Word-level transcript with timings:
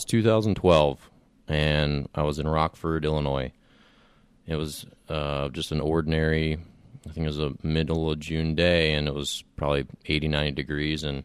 Was 0.00 0.06
2012, 0.06 1.10
and 1.46 2.08
I 2.14 2.22
was 2.22 2.38
in 2.38 2.48
Rockford, 2.48 3.04
Illinois. 3.04 3.52
It 4.46 4.56
was 4.56 4.86
uh, 5.10 5.50
just 5.50 5.72
an 5.72 5.82
ordinary, 5.82 6.54
I 7.06 7.10
think 7.10 7.24
it 7.24 7.28
was 7.28 7.38
a 7.38 7.52
middle 7.62 8.10
of 8.10 8.18
June 8.18 8.54
day, 8.54 8.94
and 8.94 9.06
it 9.06 9.12
was 9.12 9.44
probably 9.56 9.84
80, 10.06 10.28
90 10.28 10.52
degrees, 10.52 11.04
and 11.04 11.18
it 11.18 11.24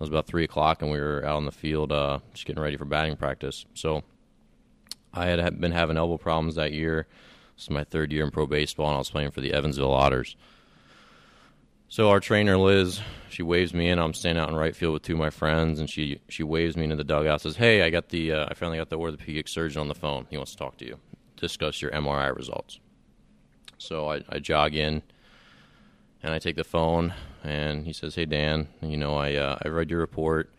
was 0.00 0.08
about 0.08 0.26
3 0.26 0.42
o'clock, 0.42 0.82
and 0.82 0.90
we 0.90 0.98
were 0.98 1.24
out 1.24 1.36
on 1.36 1.44
the 1.44 1.52
field 1.52 1.92
uh, 1.92 2.18
just 2.34 2.44
getting 2.44 2.60
ready 2.60 2.76
for 2.76 2.86
batting 2.86 3.14
practice. 3.14 3.66
So 3.74 4.02
I 5.14 5.26
had 5.26 5.60
been 5.60 5.70
having 5.70 5.96
elbow 5.96 6.18
problems 6.18 6.56
that 6.56 6.72
year. 6.72 7.06
This 7.54 7.66
is 7.66 7.70
my 7.70 7.84
third 7.84 8.10
year 8.10 8.24
in 8.24 8.32
pro 8.32 8.48
baseball, 8.48 8.88
and 8.88 8.96
I 8.96 8.98
was 8.98 9.10
playing 9.10 9.30
for 9.30 9.42
the 9.42 9.52
Evansville 9.52 9.94
Otters. 9.94 10.34
So 11.90 12.10
our 12.10 12.20
trainer 12.20 12.58
Liz, 12.58 13.00
she 13.30 13.42
waves 13.42 13.72
me 13.72 13.88
in. 13.88 13.98
I'm 13.98 14.12
standing 14.12 14.42
out 14.42 14.50
in 14.50 14.54
right 14.54 14.76
field 14.76 14.92
with 14.92 15.02
two 15.02 15.14
of 15.14 15.18
my 15.18 15.30
friends, 15.30 15.80
and 15.80 15.88
she 15.88 16.20
she 16.28 16.42
waves 16.42 16.76
me 16.76 16.84
into 16.84 16.96
the 16.96 17.04
dugout. 17.04 17.40
Says, 17.40 17.56
"Hey, 17.56 17.82
I 17.82 17.88
got 17.88 18.10
the 18.10 18.32
uh, 18.32 18.46
I 18.48 18.54
finally 18.54 18.76
got 18.76 18.90
the 18.90 18.98
orthopedic 18.98 19.48
surgeon 19.48 19.80
on 19.80 19.88
the 19.88 19.94
phone. 19.94 20.26
He 20.28 20.36
wants 20.36 20.52
to 20.52 20.58
talk 20.58 20.76
to 20.78 20.84
you, 20.86 20.98
discuss 21.36 21.80
your 21.80 21.90
MRI 21.92 22.34
results." 22.36 22.78
So 23.78 24.10
I, 24.10 24.22
I 24.28 24.38
jog 24.38 24.74
in, 24.74 25.02
and 26.22 26.34
I 26.34 26.38
take 26.38 26.56
the 26.56 26.64
phone, 26.64 27.14
and 27.42 27.86
he 27.86 27.94
says, 27.94 28.14
"Hey 28.14 28.26
Dan, 28.26 28.68
you 28.82 28.98
know 28.98 29.16
I 29.16 29.36
uh, 29.36 29.58
I 29.64 29.68
read 29.68 29.88
your 29.88 30.00
report, 30.00 30.52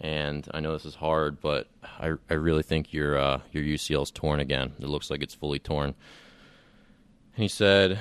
and 0.00 0.48
I 0.52 0.58
know 0.58 0.72
this 0.72 0.84
is 0.84 0.96
hard, 0.96 1.40
but 1.40 1.68
I 1.84 2.14
I 2.28 2.34
really 2.34 2.64
think 2.64 2.92
your 2.92 3.16
uh, 3.16 3.40
your 3.52 3.62
UCL 3.62 4.02
is 4.02 4.10
torn 4.10 4.40
again. 4.40 4.72
It 4.80 4.88
looks 4.88 5.10
like 5.10 5.22
it's 5.22 5.34
fully 5.34 5.60
torn." 5.60 5.94
And 7.36 7.42
he 7.42 7.48
said, 7.48 8.00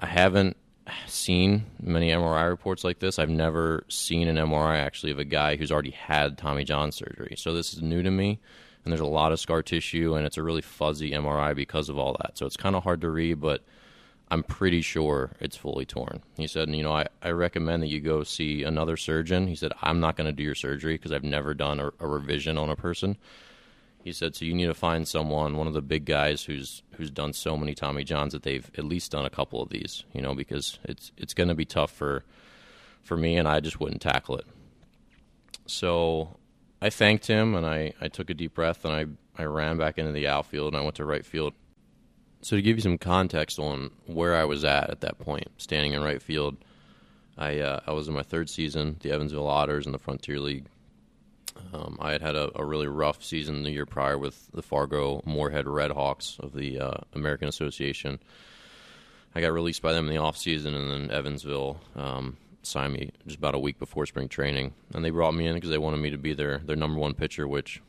"I 0.00 0.06
haven't." 0.06 0.56
Seen 1.06 1.64
many 1.80 2.10
MRI 2.10 2.48
reports 2.48 2.84
like 2.84 2.98
this. 2.98 3.18
I've 3.18 3.30
never 3.30 3.84
seen 3.88 4.28
an 4.28 4.36
MRI 4.36 4.78
actually 4.78 5.12
of 5.12 5.18
a 5.18 5.24
guy 5.24 5.56
who's 5.56 5.72
already 5.72 5.90
had 5.90 6.38
Tommy 6.38 6.64
John 6.64 6.92
surgery. 6.92 7.34
So 7.36 7.54
this 7.54 7.72
is 7.72 7.82
new 7.82 8.02
to 8.02 8.10
me, 8.10 8.38
and 8.84 8.92
there's 8.92 9.00
a 9.00 9.06
lot 9.06 9.32
of 9.32 9.40
scar 9.40 9.62
tissue, 9.62 10.14
and 10.14 10.26
it's 10.26 10.36
a 10.36 10.42
really 10.42 10.62
fuzzy 10.62 11.12
MRI 11.12 11.54
because 11.54 11.88
of 11.88 11.98
all 11.98 12.16
that. 12.20 12.36
So 12.36 12.46
it's 12.46 12.56
kind 12.56 12.76
of 12.76 12.82
hard 12.82 13.00
to 13.02 13.10
read, 13.10 13.40
but 13.40 13.62
I'm 14.30 14.42
pretty 14.42 14.82
sure 14.82 15.30
it's 15.40 15.56
fully 15.56 15.86
torn. 15.86 16.22
He 16.36 16.46
said, 16.46 16.68
you 16.70 16.82
know, 16.82 16.92
I, 16.92 17.06
I 17.22 17.30
recommend 17.30 17.82
that 17.82 17.88
you 17.88 18.00
go 18.00 18.24
see 18.24 18.64
another 18.64 18.96
surgeon. 18.96 19.46
He 19.46 19.54
said, 19.54 19.72
I'm 19.82 20.00
not 20.00 20.16
going 20.16 20.26
to 20.26 20.32
do 20.32 20.42
your 20.42 20.54
surgery 20.54 20.94
because 20.94 21.12
I've 21.12 21.24
never 21.24 21.54
done 21.54 21.80
a, 21.80 21.92
a 22.00 22.06
revision 22.06 22.58
on 22.58 22.70
a 22.70 22.76
person. 22.76 23.16
He 24.04 24.12
said, 24.12 24.36
"So 24.36 24.44
you 24.44 24.52
need 24.52 24.66
to 24.66 24.74
find 24.74 25.08
someone, 25.08 25.56
one 25.56 25.66
of 25.66 25.72
the 25.72 25.80
big 25.80 26.04
guys 26.04 26.44
who's 26.44 26.82
who's 26.96 27.10
done 27.10 27.32
so 27.32 27.56
many 27.56 27.74
Tommy 27.74 28.04
Johns 28.04 28.34
that 28.34 28.42
they've 28.42 28.70
at 28.76 28.84
least 28.84 29.12
done 29.12 29.24
a 29.24 29.30
couple 29.30 29.62
of 29.62 29.70
these, 29.70 30.04
you 30.12 30.20
know, 30.20 30.34
because 30.34 30.78
it's 30.84 31.10
it's 31.16 31.32
going 31.32 31.48
to 31.48 31.54
be 31.54 31.64
tough 31.64 31.90
for 31.90 32.22
for 33.02 33.16
me, 33.16 33.38
and 33.38 33.48
I 33.48 33.60
just 33.60 33.80
wouldn't 33.80 34.02
tackle 34.02 34.36
it." 34.36 34.44
So 35.64 36.36
I 36.82 36.90
thanked 36.90 37.26
him, 37.26 37.54
and 37.54 37.64
I 37.64 37.94
I 37.98 38.08
took 38.08 38.28
a 38.28 38.34
deep 38.34 38.52
breath, 38.52 38.84
and 38.84 38.94
I 38.94 39.42
I 39.42 39.46
ran 39.46 39.78
back 39.78 39.96
into 39.96 40.12
the 40.12 40.28
outfield, 40.28 40.74
and 40.74 40.76
I 40.76 40.84
went 40.84 40.96
to 40.96 41.06
right 41.06 41.24
field. 41.24 41.54
So 42.42 42.56
to 42.56 42.62
give 42.62 42.76
you 42.76 42.82
some 42.82 42.98
context 42.98 43.58
on 43.58 43.90
where 44.04 44.36
I 44.36 44.44
was 44.44 44.66
at 44.66 44.90
at 44.90 45.00
that 45.00 45.18
point, 45.18 45.48
standing 45.56 45.94
in 45.94 46.02
right 46.02 46.20
field, 46.20 46.58
I 47.38 47.60
uh, 47.60 47.80
I 47.86 47.92
was 47.92 48.06
in 48.06 48.12
my 48.12 48.22
third 48.22 48.50
season, 48.50 48.96
the 49.00 49.12
Evansville 49.12 49.48
Otters 49.48 49.86
in 49.86 49.92
the 49.92 49.98
Frontier 49.98 50.40
League 50.40 50.66
um, 51.72 51.98
I 52.00 52.12
had 52.12 52.22
had 52.22 52.36
a, 52.36 52.50
a, 52.54 52.64
really 52.64 52.86
rough 52.86 53.22
season 53.22 53.62
the 53.62 53.70
year 53.70 53.86
prior 53.86 54.18
with 54.18 54.50
the 54.52 54.62
Fargo 54.62 55.22
Moorhead 55.24 55.66
Redhawks 55.66 56.38
of 56.40 56.52
the 56.52 56.78
uh, 56.80 56.98
American 57.12 57.48
Association. 57.48 58.18
I 59.34 59.40
got 59.40 59.52
released 59.52 59.82
by 59.82 59.92
them 59.92 60.08
in 60.08 60.14
the 60.14 60.20
off 60.20 60.36
season, 60.36 60.74
and 60.74 60.90
then 60.90 61.10
Evansville 61.10 61.80
um, 61.96 62.36
signed 62.62 62.92
me 62.92 63.10
just 63.26 63.38
about 63.38 63.54
a 63.54 63.58
week 63.58 63.78
before 63.78 64.06
spring 64.06 64.28
training, 64.28 64.72
and 64.94 65.04
they 65.04 65.10
brought 65.10 65.34
me 65.34 65.46
in 65.46 65.54
because 65.54 65.70
they 65.70 65.78
wanted 65.78 65.98
me 65.98 66.10
to 66.10 66.18
be 66.18 66.34
their 66.34 66.58
their 66.58 66.76
number 66.76 67.00
one 67.00 67.14
pitcher, 67.14 67.48
which 67.48 67.82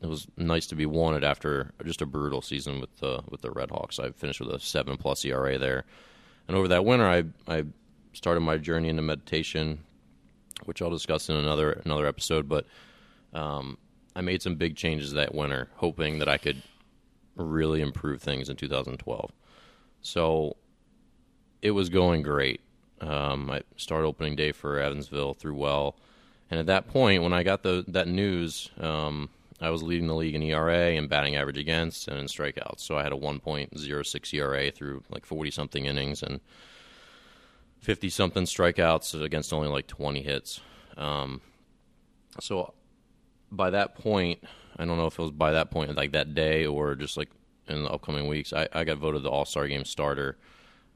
it 0.00 0.08
was 0.08 0.26
nice 0.36 0.66
to 0.66 0.74
be 0.74 0.86
wanted 0.86 1.24
after 1.24 1.72
just 1.84 2.02
a 2.02 2.06
brutal 2.06 2.42
season 2.42 2.80
with 2.80 2.96
the 2.98 3.22
with 3.28 3.40
the 3.40 3.50
Redhawks. 3.50 3.98
I 3.98 4.10
finished 4.10 4.40
with 4.40 4.50
a 4.50 4.60
seven 4.60 4.96
plus 4.96 5.24
ERA 5.24 5.58
there, 5.58 5.84
and 6.48 6.56
over 6.56 6.68
that 6.68 6.84
winter, 6.84 7.06
I 7.06 7.24
I 7.48 7.64
started 8.12 8.40
my 8.40 8.58
journey 8.58 8.88
into 8.88 9.02
meditation, 9.02 9.80
which 10.64 10.82
I'll 10.82 10.90
discuss 10.90 11.28
in 11.28 11.36
another 11.36 11.82
another 11.84 12.06
episode, 12.06 12.48
but 12.48 12.66
um, 13.32 13.78
I 14.14 14.20
made 14.20 14.42
some 14.42 14.56
big 14.56 14.76
changes 14.76 15.12
that 15.12 15.34
winter, 15.34 15.68
hoping 15.76 16.18
that 16.18 16.28
I 16.28 16.38
could 16.38 16.62
really 17.36 17.80
improve 17.80 18.20
things 18.20 18.48
in 18.48 18.56
2012. 18.56 19.32
So 20.02 20.56
it 21.62 21.70
was 21.70 21.88
going 21.88 22.22
great. 22.22 22.60
Um, 23.00 23.50
I 23.50 23.62
started 23.76 24.06
opening 24.06 24.36
day 24.36 24.52
for 24.52 24.78
Evansville 24.78 25.34
through 25.34 25.56
well, 25.56 25.96
and 26.50 26.60
at 26.60 26.66
that 26.66 26.88
point, 26.88 27.22
when 27.22 27.32
I 27.32 27.42
got 27.42 27.62
the 27.62 27.84
that 27.88 28.06
news, 28.06 28.70
um, 28.78 29.30
I 29.60 29.70
was 29.70 29.82
leading 29.82 30.08
the 30.08 30.14
league 30.14 30.34
in 30.34 30.42
ERA 30.42 30.90
and 30.90 31.08
batting 31.08 31.36
average 31.36 31.56
against 31.56 32.08
and 32.08 32.18
in 32.18 32.26
strikeouts. 32.26 32.80
So 32.80 32.98
I 32.98 33.02
had 33.04 33.12
a 33.12 33.16
1.06 33.16 34.34
ERA 34.34 34.70
through 34.70 35.02
like 35.08 35.24
40 35.24 35.50
something 35.50 35.86
innings 35.86 36.22
and 36.22 36.40
50 37.78 38.10
something 38.10 38.44
strikeouts 38.44 39.20
against 39.22 39.52
only 39.52 39.68
like 39.68 39.86
20 39.86 40.22
hits. 40.22 40.60
Um, 40.96 41.40
so 42.40 42.74
by 43.52 43.70
that 43.70 43.94
point, 43.94 44.42
I 44.76 44.84
don't 44.84 44.96
know 44.96 45.06
if 45.06 45.18
it 45.18 45.22
was 45.22 45.30
by 45.30 45.52
that 45.52 45.70
point, 45.70 45.94
like 45.94 46.12
that 46.12 46.34
day, 46.34 46.66
or 46.66 46.94
just 46.94 47.16
like 47.16 47.28
in 47.68 47.84
the 47.84 47.90
upcoming 47.90 48.26
weeks, 48.26 48.52
I, 48.52 48.68
I 48.72 48.84
got 48.84 48.98
voted 48.98 49.22
the 49.22 49.30
All 49.30 49.44
Star 49.44 49.68
Game 49.68 49.84
starter. 49.84 50.38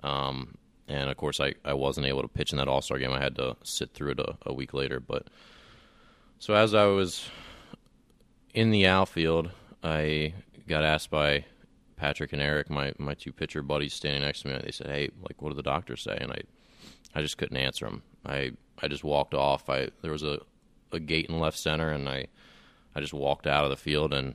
Um, 0.03 0.57
and 0.89 1.11
of 1.11 1.17
course, 1.17 1.41
I, 1.41 1.55
I 1.65 1.75
wasn't 1.75 2.07
able 2.07 2.23
to 2.23 2.29
pitch 2.29 2.53
in 2.53 2.59
that 2.59 2.69
All 2.69 2.83
Star 2.83 2.99
game. 2.99 3.13
I 3.13 3.23
had 3.23 3.37
to 3.37 3.57
sit 3.63 3.93
through 3.93 4.13
it 4.13 4.21
a, 4.21 4.37
a, 4.47 4.53
week 4.53 4.73
later. 4.73 5.01
But 5.01 5.29
so 6.39 6.55
as 6.55 6.75
I 6.75 6.87
was 6.87 7.29
in 8.55 8.71
the 8.71 8.87
outfield, 8.87 9.51
I 9.83 10.35
got 10.67 10.85
asked 10.85 11.11
by 11.11 11.45
Patrick 11.97 12.33
and 12.33 12.43
Eric, 12.43 12.71
my 12.71 12.93
my 12.99 13.15
two 13.15 13.33
pitcher 13.33 13.63
buddies, 13.63 13.95
standing 13.95 14.23
next 14.23 14.43
to 14.43 14.49
me. 14.49 14.61
They 14.63 14.71
said, 14.71 14.89
"Hey, 14.89 15.11
like, 15.23 15.43
what 15.43 15.51
did 15.51 15.59
the 15.59 15.63
doctors 15.63 16.03
say?" 16.03 16.17
And 16.21 16.33
I 16.33 16.43
I 17.15 17.23
just 17.23 17.39
couldn't 17.39 17.57
answer 17.57 17.87
them. 17.87 18.03
I 18.25 18.53
I 18.81 18.89
just 18.89 19.05
walked 19.05 19.35
off. 19.35 19.69
I 19.69 19.89
there 20.03 20.13
was 20.13 20.23
a 20.23 20.41
a 20.93 21.01
gate 21.01 21.27
in 21.29 21.41
left 21.41 21.59
center, 21.59 21.91
and 21.91 22.09
I 22.09 22.27
I 22.97 23.01
just 23.01 23.13
walked 23.13 23.47
out 23.47 23.65
of 23.65 23.71
the 23.71 23.77
field 23.77 24.15
and 24.15 24.35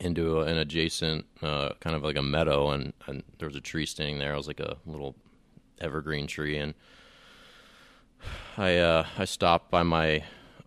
into 0.00 0.40
a, 0.40 0.42
an 0.42 0.58
adjacent 0.58 1.24
uh, 1.40 1.70
kind 1.78 1.94
of 1.94 2.02
like 2.02 2.16
a 2.16 2.22
meadow, 2.22 2.70
and, 2.70 2.92
and 3.06 3.22
there 3.38 3.46
was 3.48 3.56
a 3.56 3.60
tree 3.60 3.86
standing 3.86 4.18
there. 4.18 4.32
It 4.32 4.36
was 4.36 4.48
like 4.48 4.58
a 4.58 4.76
little 4.86 5.14
evergreen 5.80 6.26
tree, 6.26 6.58
and 6.58 6.74
I 8.56 8.78
uh, 8.78 9.06
I 9.16 9.24
stopped 9.24 9.70
by 9.70 9.84
my 9.84 10.24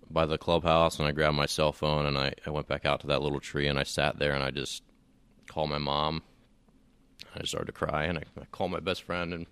by 0.09 0.25
the 0.25 0.37
clubhouse 0.37 0.99
and 0.99 1.07
I 1.07 1.11
grabbed 1.11 1.35
my 1.35 1.47
cell 1.47 1.71
phone 1.71 2.05
and 2.05 2.17
I, 2.17 2.33
I 2.45 2.51
went 2.51 2.67
back 2.67 2.85
out 2.85 3.01
to 3.01 3.07
that 3.07 3.21
little 3.23 3.39
tree 3.39 3.67
and 3.67 3.79
I 3.79 3.83
sat 3.83 4.19
there 4.19 4.33
and 4.33 4.43
I 4.43 4.51
just 4.51 4.83
called 5.47 5.71
my 5.71 5.79
mom. 5.79 6.21
I 7.35 7.43
started 7.45 7.65
to 7.65 7.71
cry 7.71 8.03
and 8.03 8.19
I, 8.19 8.23
I 8.39 8.45
called 8.51 8.69
my 8.69 8.79
best 8.79 9.01
friend 9.01 9.33
and 9.33 9.47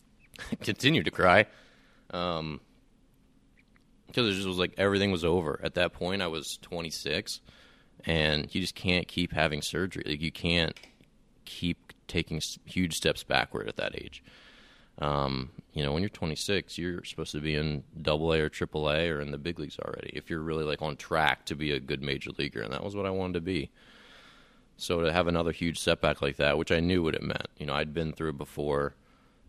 continued 0.62 1.04
to 1.04 1.10
cry. 1.10 1.44
Um, 2.10 2.60
because 4.12 4.28
it 4.28 4.36
just 4.36 4.48
was 4.48 4.58
like 4.58 4.74
everything 4.76 5.10
was 5.10 5.24
over 5.24 5.58
at 5.62 5.74
that 5.74 5.94
point. 5.94 6.22
I 6.22 6.26
was 6.26 6.58
26, 6.62 7.40
and 8.04 8.54
you 8.54 8.60
just 8.60 8.74
can't 8.74 9.08
keep 9.08 9.32
having 9.32 9.62
surgery. 9.62 10.04
Like 10.06 10.20
you 10.20 10.32
can't 10.32 10.78
keep 11.44 11.92
taking 12.08 12.40
huge 12.64 12.94
steps 12.94 13.24
backward 13.24 13.68
at 13.68 13.76
that 13.76 13.94
age. 13.94 14.22
Um, 14.98 15.50
you 15.72 15.82
know, 15.82 15.92
when 15.92 16.02
you're 16.02 16.10
26, 16.10 16.76
you're 16.76 17.02
supposed 17.04 17.32
to 17.32 17.40
be 17.40 17.54
in 17.54 17.82
Double 18.00 18.32
A 18.32 18.40
or 18.40 18.50
Triple 18.50 18.90
A 18.90 19.08
or 19.08 19.20
in 19.20 19.30
the 19.30 19.38
big 19.38 19.58
leagues 19.58 19.78
already. 19.78 20.10
If 20.14 20.28
you're 20.28 20.40
really 20.40 20.64
like 20.64 20.82
on 20.82 20.96
track 20.96 21.46
to 21.46 21.56
be 21.56 21.72
a 21.72 21.80
good 21.80 22.02
major 22.02 22.30
leaguer, 22.38 22.60
and 22.60 22.72
that 22.72 22.84
was 22.84 22.94
what 22.94 23.06
I 23.06 23.10
wanted 23.10 23.34
to 23.34 23.40
be. 23.40 23.70
So 24.76 25.00
to 25.00 25.12
have 25.12 25.28
another 25.28 25.52
huge 25.52 25.78
setback 25.78 26.20
like 26.20 26.36
that, 26.36 26.58
which 26.58 26.72
I 26.72 26.80
knew 26.80 27.02
what 27.02 27.14
it 27.14 27.22
meant. 27.22 27.48
You 27.56 27.66
know, 27.66 27.74
I'd 27.74 27.94
been 27.94 28.12
through 28.12 28.30
it 28.30 28.38
before 28.38 28.94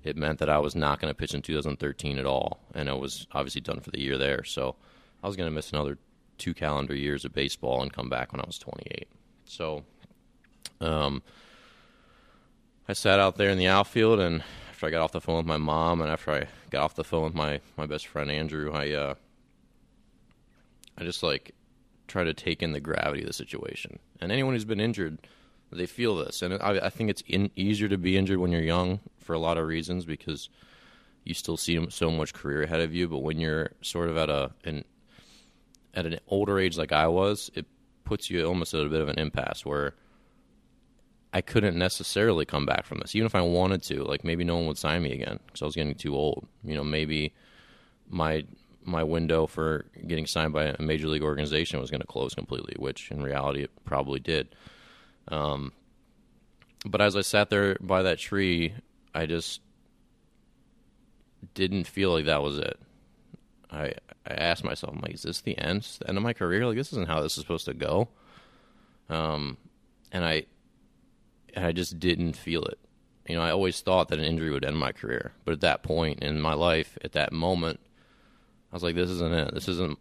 it 0.04 0.18
meant 0.18 0.40
that 0.40 0.50
I 0.50 0.60
was 0.60 0.76
not 0.76 1.00
going 1.00 1.12
to 1.12 1.18
pitch 1.18 1.34
in 1.34 1.42
2013 1.42 2.20
at 2.20 2.26
all, 2.26 2.60
and 2.74 2.90
I 2.90 2.94
was 2.94 3.28
obviously 3.32 3.62
done 3.62 3.80
for 3.80 3.92
the 3.92 4.02
year 4.02 4.18
there. 4.18 4.44
So 4.44 4.76
I 5.24 5.28
was 5.28 5.36
going 5.36 5.50
to 5.50 5.56
miss 5.56 5.72
another 5.72 5.98
two 6.38 6.54
calendar 6.54 6.96
years 6.96 7.26
of 7.26 7.34
baseball 7.34 7.82
and 7.82 7.94
come 7.94 8.10
back 8.10 8.32
when 8.32 8.42
I 8.42 8.46
was 8.46 8.58
28. 8.58 9.08
So, 9.46 9.84
um, 10.82 11.22
I 12.88 12.94
sat 12.94 13.20
out 13.20 13.38
there 13.38 13.50
in 13.50 13.58
the 13.58 13.68
outfield, 13.68 14.20
and 14.20 14.44
after 14.70 14.88
I 14.88 14.90
got 14.90 15.02
off 15.02 15.12
the 15.14 15.22
phone 15.22 15.38
with 15.38 15.46
my 15.46 15.58
mom, 15.58 16.02
and 16.02 16.12
after 16.12 16.32
I 16.32 16.48
got 16.70 16.84
off 16.84 16.96
the 16.96 17.04
phone 17.04 17.24
with 17.24 17.34
my 17.34 17.62
my 17.78 17.86
best 17.86 18.08
friend 18.08 18.30
Andrew, 18.30 18.72
I 18.74 18.92
uh, 18.92 19.14
I 20.98 21.04
just 21.04 21.24
like 21.24 21.56
try 22.08 22.26
to 22.26 22.34
take 22.34 22.62
in 22.62 22.74
the 22.74 22.82
gravity 22.82 23.22
of 23.22 23.28
the 23.28 23.34
situation. 23.34 24.00
And 24.20 24.32
anyone 24.32 24.54
who's 24.54 24.66
been 24.66 24.82
injured 24.82 25.20
they 25.78 25.86
feel 25.86 26.16
this, 26.16 26.42
and 26.42 26.56
I, 26.56 26.86
I 26.86 26.90
think 26.90 27.10
it's 27.10 27.24
in, 27.28 27.50
easier 27.56 27.88
to 27.90 27.98
be 27.98 28.18
injured 28.18 28.40
when 28.40 28.52
you're 28.52 28.62
young 28.62 29.00
for 29.20 29.34
a 29.34 29.40
lot 29.40 29.58
of 29.58 29.68
reasons 29.68 30.06
because 30.06 30.50
you 31.24 31.34
still 31.34 31.58
see 31.58 31.86
so 31.90 32.12
much 32.12 32.34
career 32.34 32.64
ahead 32.64 32.82
of 32.82 32.94
you. 32.94 33.08
But 33.08 33.20
when 33.20 33.40
you're 33.40 33.72
sort 33.82 34.10
of 34.10 34.18
at 34.18 34.30
a 34.30 34.52
an 34.66 34.84
at 35.94 36.06
an 36.06 36.20
older 36.28 36.60
age 36.60 36.78
like 36.78 36.92
I 36.92 37.08
was, 37.08 37.52
it 37.56 37.66
puts 38.04 38.30
you 38.30 38.46
almost 38.46 38.74
at 38.74 38.86
a 38.86 38.90
bit 38.90 39.02
of 39.02 39.10
an 39.10 39.20
impasse 39.20 39.66
where 39.66 39.94
I 41.34 41.42
couldn't 41.42 41.78
necessarily 41.78 42.46
come 42.46 42.66
back 42.66 42.86
from 42.86 43.00
this, 43.00 43.16
even 43.16 43.26
if 43.26 43.36
I 43.36 43.42
wanted 43.42 43.84
to. 43.84 44.04
Like 44.04 44.24
maybe 44.24 44.44
no 44.44 44.56
one 44.58 44.68
would 44.68 44.78
sign 44.78 45.02
me 45.02 45.14
again 45.14 45.40
because 45.46 45.62
I 45.62 45.66
was 45.66 45.76
getting 45.76 45.96
too 45.96 46.16
old. 46.16 46.48
You 46.64 46.76
know, 46.76 46.84
maybe 46.84 47.34
my 48.10 48.46
my 48.86 49.04
window 49.04 49.48
for 49.48 49.86
getting 50.08 50.28
signed 50.28 50.54
by 50.54 50.66
a 50.66 50.82
major 50.82 51.08
league 51.08 51.24
organization 51.24 51.80
was 51.80 51.90
going 51.90 52.02
to 52.02 52.08
close 52.08 52.36
completely, 52.36 52.76
which 52.78 53.10
in 53.12 53.24
reality 53.24 53.64
it 53.64 53.72
probably 53.86 54.20
did. 54.20 54.56
Um, 55.28 55.72
but 56.86 57.02
as 57.02 57.16
I 57.16 57.22
sat 57.22 57.50
there 57.50 57.78
by 57.80 58.04
that 58.04 58.20
tree, 58.20 58.74
I 59.14 59.26
just 59.26 59.62
didn't 61.54 61.88
feel 61.88 62.12
like 62.12 62.26
that 62.26 62.44
was 62.44 62.58
it. 62.58 62.80
I 63.72 63.94
I 64.26 64.34
asked 64.34 64.64
myself, 64.64 64.94
I'm 64.94 65.02
like, 65.02 65.14
is 65.14 65.24
this 65.24 65.42
the 65.42 65.58
end? 65.58 65.84
the 66.00 66.08
end 66.08 66.18
of 66.18 66.24
my 66.24 66.34
career? 66.34 66.66
Like 66.66 66.78
this 66.78 66.94
isn't 66.94 67.08
how 67.08 67.22
this 67.22 67.38
is 67.38 67.42
supposed 67.42 67.66
to 67.66 67.74
go. 67.74 68.10
Um, 69.10 69.58
and 70.12 70.24
I 70.24 70.46
and 71.54 71.66
I 71.66 71.72
just 71.72 72.00
didn't 72.00 72.34
feel 72.34 72.64
it. 72.64 72.80
You 73.28 73.36
know, 73.36 73.42
I 73.42 73.52
always 73.52 73.80
thought 73.80 74.10
that 74.10 74.20
an 74.20 74.26
injury 74.26 74.52
would 74.52 74.66
end 74.66 74.78
my 74.78 74.92
career, 74.92 75.32
but 75.46 75.54
at 75.54 75.62
that 75.62 75.84
point 75.84 76.22
in 76.22 76.42
my 76.42 76.54
life, 76.54 76.98
at 77.04 77.14
that 77.14 77.32
moment, 77.32 77.80
I 78.72 78.76
was 78.76 78.84
like, 78.84 78.96
this 78.96 79.10
isn't 79.10 79.34
it. 79.34 79.54
This 79.54 79.68
isn't. 79.68 80.00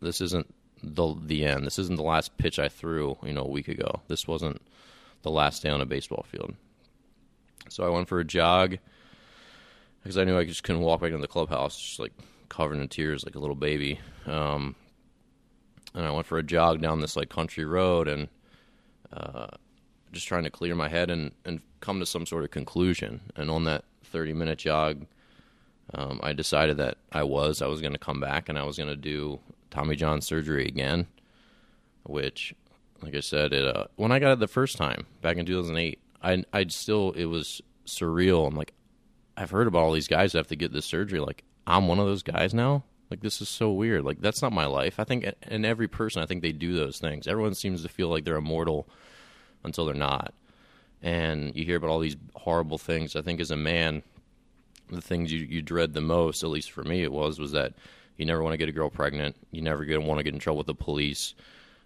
This 0.00 0.20
isn't 0.20 0.54
the 0.82 1.14
the 1.20 1.44
end. 1.44 1.66
This 1.66 1.78
isn't 1.78 1.96
the 1.96 2.02
last 2.02 2.36
pitch 2.36 2.58
I 2.58 2.68
threw. 2.68 3.16
You 3.22 3.32
know, 3.32 3.42
a 3.42 3.50
week 3.50 3.68
ago. 3.68 4.02
This 4.08 4.26
wasn't 4.26 4.60
the 5.22 5.30
last 5.30 5.62
day 5.62 5.70
on 5.70 5.80
a 5.80 5.86
baseball 5.86 6.24
field. 6.28 6.54
So 7.68 7.84
I 7.84 7.88
went 7.88 8.08
for 8.08 8.20
a 8.20 8.24
jog 8.24 8.78
because 10.02 10.16
I 10.16 10.24
knew 10.24 10.38
I 10.38 10.44
just 10.44 10.62
couldn't 10.62 10.82
walk 10.82 11.00
back 11.00 11.08
into 11.08 11.20
the 11.20 11.26
clubhouse, 11.26 11.78
just 11.78 11.98
like 11.98 12.12
covered 12.48 12.78
in 12.78 12.88
tears, 12.88 13.24
like 13.24 13.34
a 13.34 13.40
little 13.40 13.56
baby. 13.56 13.98
Um, 14.26 14.76
and 15.94 16.06
I 16.06 16.10
went 16.10 16.26
for 16.26 16.38
a 16.38 16.42
jog 16.42 16.80
down 16.80 17.00
this 17.00 17.16
like 17.16 17.28
country 17.28 17.64
road 17.64 18.06
and 18.06 18.28
uh, 19.12 19.48
just 20.12 20.28
trying 20.28 20.44
to 20.44 20.50
clear 20.50 20.74
my 20.74 20.88
head 20.88 21.10
and, 21.10 21.32
and 21.44 21.60
come 21.80 21.98
to 22.00 22.06
some 22.06 22.26
sort 22.26 22.44
of 22.44 22.50
conclusion. 22.50 23.20
And 23.34 23.50
on 23.50 23.64
that 23.64 23.84
30 24.04 24.32
minute 24.34 24.58
jog, 24.58 25.06
um, 25.94 26.20
I 26.22 26.32
decided 26.32 26.76
that 26.78 26.98
I 27.12 27.22
was 27.22 27.62
I 27.62 27.66
was 27.66 27.80
going 27.80 27.92
to 27.92 27.98
come 27.98 28.20
back 28.20 28.48
and 28.48 28.58
I 28.58 28.64
was 28.64 28.76
going 28.76 28.88
to 28.88 28.96
do 28.96 29.40
Tommy 29.70 29.96
John 29.96 30.20
surgery 30.20 30.66
again, 30.66 31.06
which, 32.04 32.54
like 33.02 33.14
I 33.14 33.20
said, 33.20 33.52
it 33.52 33.66
uh, 33.66 33.86
when 33.96 34.12
I 34.12 34.18
got 34.18 34.32
it 34.32 34.38
the 34.38 34.48
first 34.48 34.76
time 34.76 35.06
back 35.22 35.36
in 35.36 35.46
2008, 35.46 35.98
I 36.22 36.44
I 36.52 36.66
still 36.68 37.12
it 37.12 37.26
was 37.26 37.60
surreal. 37.86 38.46
I'm 38.46 38.54
like, 38.54 38.72
I've 39.36 39.50
heard 39.50 39.66
about 39.66 39.82
all 39.82 39.92
these 39.92 40.08
guys 40.08 40.32
that 40.32 40.38
have 40.38 40.48
to 40.48 40.56
get 40.56 40.72
this 40.72 40.86
surgery. 40.86 41.20
Like, 41.20 41.44
I'm 41.66 41.88
one 41.88 41.98
of 41.98 42.06
those 42.06 42.22
guys 42.22 42.54
now. 42.54 42.84
Like, 43.10 43.20
this 43.20 43.40
is 43.40 43.48
so 43.48 43.70
weird. 43.70 44.04
Like, 44.04 44.20
that's 44.20 44.42
not 44.42 44.52
my 44.52 44.66
life. 44.66 44.98
I 44.98 45.04
think, 45.04 45.26
in 45.46 45.64
every 45.64 45.86
person, 45.86 46.22
I 46.22 46.26
think 46.26 46.42
they 46.42 46.52
do 46.52 46.74
those 46.74 46.98
things. 46.98 47.28
Everyone 47.28 47.54
seems 47.54 47.82
to 47.82 47.88
feel 47.88 48.08
like 48.08 48.24
they're 48.24 48.36
immortal 48.36 48.88
until 49.62 49.86
they're 49.86 49.94
not. 49.94 50.34
And 51.02 51.54
you 51.54 51.64
hear 51.64 51.76
about 51.76 51.90
all 51.90 52.00
these 52.00 52.16
horrible 52.34 52.78
things. 52.78 53.14
I 53.14 53.22
think 53.22 53.40
as 53.40 53.50
a 53.50 53.56
man, 53.56 54.02
the 54.90 55.00
things 55.00 55.32
you, 55.32 55.40
you 55.40 55.62
dread 55.62 55.92
the 55.92 56.00
most, 56.00 56.42
at 56.42 56.50
least 56.50 56.70
for 56.70 56.82
me, 56.82 57.02
it 57.02 57.12
was 57.12 57.38
was 57.38 57.52
that 57.52 57.74
you 58.16 58.26
never 58.26 58.42
want 58.42 58.54
to 58.54 58.58
get 58.58 58.68
a 58.68 58.72
girl 58.72 58.90
pregnant. 58.90 59.36
You 59.50 59.62
never 59.62 59.84
want 60.00 60.18
to 60.18 60.24
get 60.24 60.34
in 60.34 60.40
trouble 60.40 60.58
with 60.58 60.66
the 60.66 60.74
police. 60.74 61.34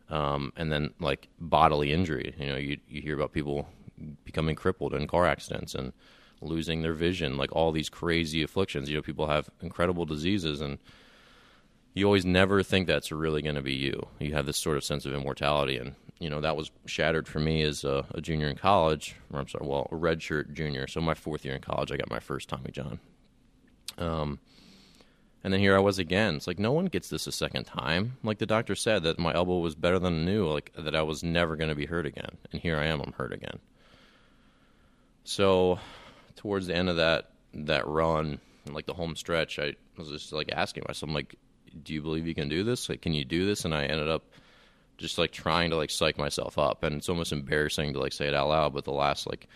Um, 0.08 0.52
and 0.56 0.72
then 0.72 0.92
like 0.98 1.28
bodily 1.38 1.92
injury. 1.92 2.34
You 2.38 2.46
know, 2.48 2.56
you 2.56 2.78
you 2.88 3.00
hear 3.00 3.14
about 3.14 3.32
people 3.32 3.68
becoming 4.24 4.56
crippled 4.56 4.94
in 4.94 5.06
car 5.06 5.26
accidents 5.26 5.74
and 5.74 5.92
losing 6.40 6.82
their 6.82 6.94
vision, 6.94 7.36
like 7.36 7.52
all 7.52 7.72
these 7.72 7.88
crazy 7.88 8.42
afflictions. 8.42 8.88
You 8.88 8.96
know, 8.96 9.02
people 9.02 9.26
have 9.26 9.48
incredible 9.60 10.04
diseases, 10.06 10.60
and 10.60 10.78
you 11.94 12.06
always 12.06 12.24
never 12.24 12.62
think 12.62 12.86
that's 12.86 13.12
really 13.12 13.42
going 13.42 13.56
to 13.56 13.62
be 13.62 13.74
you. 13.74 14.08
You 14.18 14.34
have 14.34 14.46
this 14.46 14.56
sort 14.56 14.76
of 14.76 14.84
sense 14.84 15.06
of 15.06 15.12
immortality, 15.12 15.76
and 15.76 15.94
you 16.18 16.30
know 16.30 16.40
that 16.40 16.56
was 16.56 16.70
shattered 16.86 17.28
for 17.28 17.40
me 17.40 17.62
as 17.62 17.84
a, 17.84 18.04
a 18.14 18.20
junior 18.20 18.48
in 18.48 18.56
college. 18.56 19.16
Or 19.32 19.40
I'm 19.40 19.48
sorry, 19.48 19.66
well, 19.66 19.88
a 19.90 19.94
redshirt 19.94 20.52
junior. 20.52 20.86
So 20.86 21.00
my 21.00 21.14
fourth 21.14 21.44
year 21.44 21.54
in 21.54 21.60
college, 21.62 21.92
I 21.92 21.96
got 21.96 22.10
my 22.10 22.20
first 22.20 22.48
Tommy 22.48 22.70
John. 22.70 23.00
Um, 23.98 24.38
and 25.42 25.52
then 25.52 25.60
here 25.60 25.76
I 25.76 25.80
was 25.80 25.98
again. 25.98 26.36
It's 26.36 26.46
like 26.46 26.58
no 26.58 26.72
one 26.72 26.86
gets 26.86 27.08
this 27.08 27.26
a 27.26 27.32
second 27.32 27.64
time. 27.64 28.18
Like 28.22 28.38
the 28.38 28.46
doctor 28.46 28.74
said 28.74 29.04
that 29.04 29.18
my 29.18 29.34
elbow 29.34 29.58
was 29.58 29.74
better 29.74 29.98
than 29.98 30.22
I 30.22 30.24
knew, 30.24 30.46
like 30.48 30.72
that 30.76 30.94
I 30.94 31.02
was 31.02 31.22
never 31.22 31.56
going 31.56 31.70
to 31.70 31.76
be 31.76 31.86
hurt 31.86 32.06
again. 32.06 32.36
And 32.52 32.60
here 32.60 32.76
I 32.76 32.86
am, 32.86 33.00
I'm 33.00 33.12
hurt 33.12 33.32
again. 33.32 33.58
So, 35.24 35.78
towards 36.36 36.66
the 36.66 36.74
end 36.74 36.88
of 36.88 36.96
that 36.96 37.30
that 37.54 37.86
run, 37.86 38.40
like 38.70 38.86
the 38.86 38.94
home 38.94 39.16
stretch, 39.16 39.58
I 39.58 39.74
was 39.96 40.08
just 40.08 40.32
like 40.32 40.52
asking 40.52 40.84
myself, 40.86 41.08
I'm 41.08 41.14
like, 41.14 41.36
do 41.82 41.94
you 41.94 42.02
believe 42.02 42.26
you 42.26 42.34
can 42.34 42.48
do 42.48 42.64
this? 42.64 42.88
Like, 42.88 43.02
can 43.02 43.14
you 43.14 43.24
do 43.24 43.46
this? 43.46 43.64
And 43.64 43.74
I 43.74 43.84
ended 43.84 44.08
up 44.08 44.24
just 44.98 45.18
like 45.18 45.30
trying 45.30 45.70
to 45.70 45.76
like 45.76 45.90
psych 45.90 46.18
myself 46.18 46.58
up, 46.58 46.82
and 46.82 46.96
it's 46.96 47.08
almost 47.08 47.32
embarrassing 47.32 47.94
to 47.94 48.00
like 48.00 48.12
say 48.12 48.28
it 48.28 48.34
out 48.34 48.48
loud. 48.48 48.74
But 48.74 48.84
the 48.84 48.92
last 48.92 49.26
like 49.26 49.48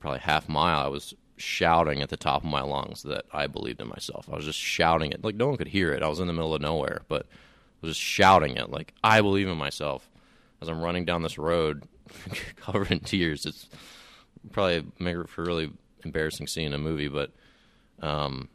probably 0.00 0.20
half 0.20 0.48
mile, 0.48 0.84
I 0.84 0.88
was 0.88 1.14
shouting 1.40 2.02
at 2.02 2.08
the 2.08 2.16
top 2.16 2.42
of 2.42 2.50
my 2.50 2.62
lungs 2.62 3.02
that 3.02 3.24
I 3.32 3.46
believed 3.46 3.80
in 3.80 3.88
myself. 3.88 4.28
I 4.30 4.36
was 4.36 4.44
just 4.44 4.58
shouting 4.58 5.12
it 5.12 5.24
like 5.24 5.34
no 5.34 5.48
one 5.48 5.56
could 5.56 5.68
hear 5.68 5.92
it. 5.92 6.02
I 6.02 6.08
was 6.08 6.20
in 6.20 6.26
the 6.26 6.32
middle 6.32 6.54
of 6.54 6.62
nowhere, 6.62 7.02
but 7.08 7.22
I 7.22 7.86
was 7.86 7.96
just 7.96 8.00
shouting 8.00 8.56
it 8.56 8.70
like 8.70 8.94
I 9.02 9.20
believe 9.20 9.48
in 9.48 9.56
myself 9.56 10.10
as 10.60 10.68
I'm 10.68 10.80
running 10.80 11.04
down 11.04 11.22
this 11.22 11.38
road 11.38 11.84
covered 12.56 12.90
in 12.90 13.00
tears. 13.00 13.46
It's 13.46 13.68
probably 14.52 14.84
make 14.98 15.28
for 15.28 15.42
a 15.42 15.46
really 15.46 15.72
embarrassing 16.04 16.46
scene 16.46 16.68
in 16.68 16.74
a 16.74 16.78
movie, 16.78 17.08
but 17.08 17.32
um, 18.00 18.48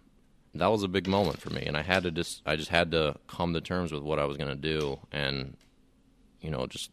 that 0.54 0.68
was 0.68 0.84
a 0.84 0.88
big 0.88 1.08
moment 1.08 1.40
for 1.40 1.50
me, 1.52 1.64
and 1.66 1.76
I 1.78 1.82
had 1.82 2.04
to 2.04 2.12
just 2.12 2.42
I 2.46 2.56
just 2.56 2.70
had 2.70 2.92
to 2.92 3.16
come 3.28 3.54
to 3.54 3.62
terms 3.62 3.92
with 3.92 4.04
what 4.04 4.20
I 4.20 4.26
was 4.26 4.38
going 4.38 4.50
to 4.50 4.56
do, 4.56 5.00
and 5.12 5.58
you 6.42 6.50
know, 6.50 6.66
just 6.68 6.92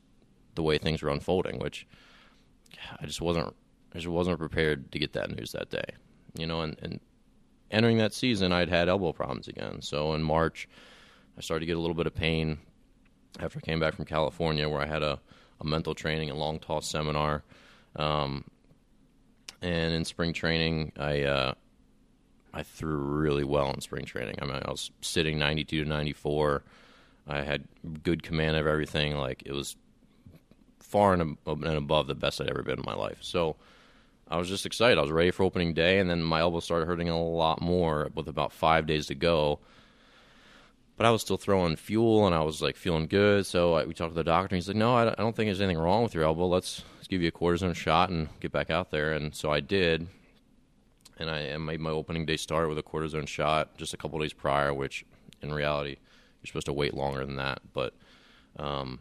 the 0.55 0.62
way 0.62 0.79
things 0.79 1.03
were 1.03 1.11
unfolding, 1.11 1.59
which 1.59 1.87
I 3.00 3.06
just 3.06 3.21
wasn't 3.21 3.55
I 3.93 3.99
just 3.99 4.09
wasn't 4.09 4.39
prepared 4.39 4.91
to 4.93 4.99
get 4.99 5.12
that 5.12 5.37
news 5.37 5.53
that 5.53 5.71
day. 5.71 5.85
You 6.35 6.47
know, 6.47 6.62
and, 6.62 6.77
and 6.83 7.00
entering 7.71 7.99
that 7.99 8.15
season, 8.15 8.53
I'd 8.53 8.69
had 8.69 8.89
elbow 8.89 9.12
problems 9.12 9.49
again. 9.49 9.83
So 9.83 10.15
in 10.15 10.23
March, 10.23 10.69
I 11.37 11.41
started 11.41 11.61
to 11.61 11.67
get 11.67 11.77
a 11.77 11.81
little 11.81 11.94
bit 11.94 12.06
of 12.06 12.15
pain 12.15 12.59
after 13.39 13.59
I 13.59 13.62
came 13.62 13.81
back 13.81 13.94
from 13.94 14.05
California, 14.05 14.69
where 14.69 14.81
I 14.81 14.87
had 14.87 15.03
a, 15.03 15.21
a 15.61 15.65
mental 15.65 15.94
training 15.94 16.31
and 16.31 16.39
long 16.39 16.59
toss 16.59 16.87
seminar. 16.87 17.43
Um, 17.97 18.44
and 19.61 19.94
in 19.94 20.05
spring 20.05 20.33
training, 20.33 20.93
I 20.99 21.23
uh, 21.23 21.55
I 22.53 22.62
threw 22.62 22.97
really 22.97 23.44
well 23.44 23.71
in 23.73 23.81
spring 23.81 24.05
training. 24.05 24.37
I 24.43 24.44
mean, 24.44 24.61
I 24.65 24.71
was 24.71 24.91
sitting 25.00 25.39
92 25.39 25.85
to 25.85 25.89
94. 25.89 26.62
I 27.29 27.43
had 27.43 27.65
good 28.03 28.23
command 28.23 28.56
of 28.56 28.67
everything. 28.67 29.17
Like 29.17 29.43
it 29.46 29.53
was 29.53 29.77
far 30.81 31.15
and, 31.15 31.39
above 31.46 32.06
the 32.06 32.15
best 32.15 32.41
I'd 32.41 32.51
ever 32.51 32.63
been 32.63 32.79
in 32.79 32.84
my 32.84 32.94
life. 32.94 33.19
So 33.20 33.56
I 34.32 34.39
was 34.39 34.48
just 34.48 34.65
excited. 34.65 34.96
I 34.96 35.03
was 35.03 35.10
ready 35.10 35.31
for 35.31 35.43
opening 35.43 35.74
day, 35.74 35.98
and 35.98 36.08
then 36.08 36.22
my 36.22 36.41
elbow 36.41 36.60
started 36.60 36.86
hurting 36.86 37.10
a 37.10 37.22
lot 37.22 37.60
more 37.60 38.08
with 38.15 38.29
about 38.29 38.51
five 38.51 38.86
days 38.86 39.06
to 39.08 39.15
go. 39.15 39.58
But 40.96 41.05
I 41.05 41.10
was 41.10 41.20
still 41.20 41.36
throwing 41.36 41.77
fuel, 41.77 42.24
and 42.24 42.34
I 42.34 42.41
was 42.41 42.62
like 42.62 42.77
feeling 42.77 43.08
good. 43.08 43.44
So 43.44 43.74
I, 43.74 43.84
we 43.84 43.93
talked 43.93 44.12
to 44.12 44.15
the 44.15 44.24
doctor, 44.24 44.55
and 44.55 44.56
he's 44.56 44.69
like, 44.69 44.77
"No, 44.79 44.96
I 44.96 45.15
don't 45.15 45.36
think 45.36 45.48
there's 45.48 45.60
anything 45.60 45.82
wrong 45.82 46.03
with 46.03 46.15
your 46.15 46.24
elbow. 46.24 46.46
Let's, 46.46 46.82
let's 46.96 47.08
give 47.08 47.20
you 47.20 47.29
a 47.29 47.32
cortisone 47.32 47.74
shot 47.74 48.08
and 48.08 48.31
get 48.41 48.53
back 48.53 48.70
out 48.70 48.91
there." 48.91 49.12
And 49.12 49.34
so 49.34 49.51
I 49.51 49.60
did, 49.60 50.06
and 51.19 51.31
I 51.31 51.55
made 51.58 51.81
my 51.81 51.91
opening 51.91 52.24
day 52.24 52.39
start 52.39 52.70
with 52.70 52.79
a 52.79 52.82
cortisone 52.82 53.29
shot 53.29 53.77
just 53.77 53.93
a 53.93 53.98
couple 53.98 54.19
days 54.19 54.32
prior, 54.32 54.72
which 54.72 55.05
in 55.43 55.53
reality 55.53 55.96
you're 56.41 56.46
supposed 56.46 56.67
to 56.67 56.72
wait 56.72 56.94
longer 56.94 57.27
than 57.27 57.36
that. 57.36 57.60
But, 57.74 57.93
um, 58.58 59.01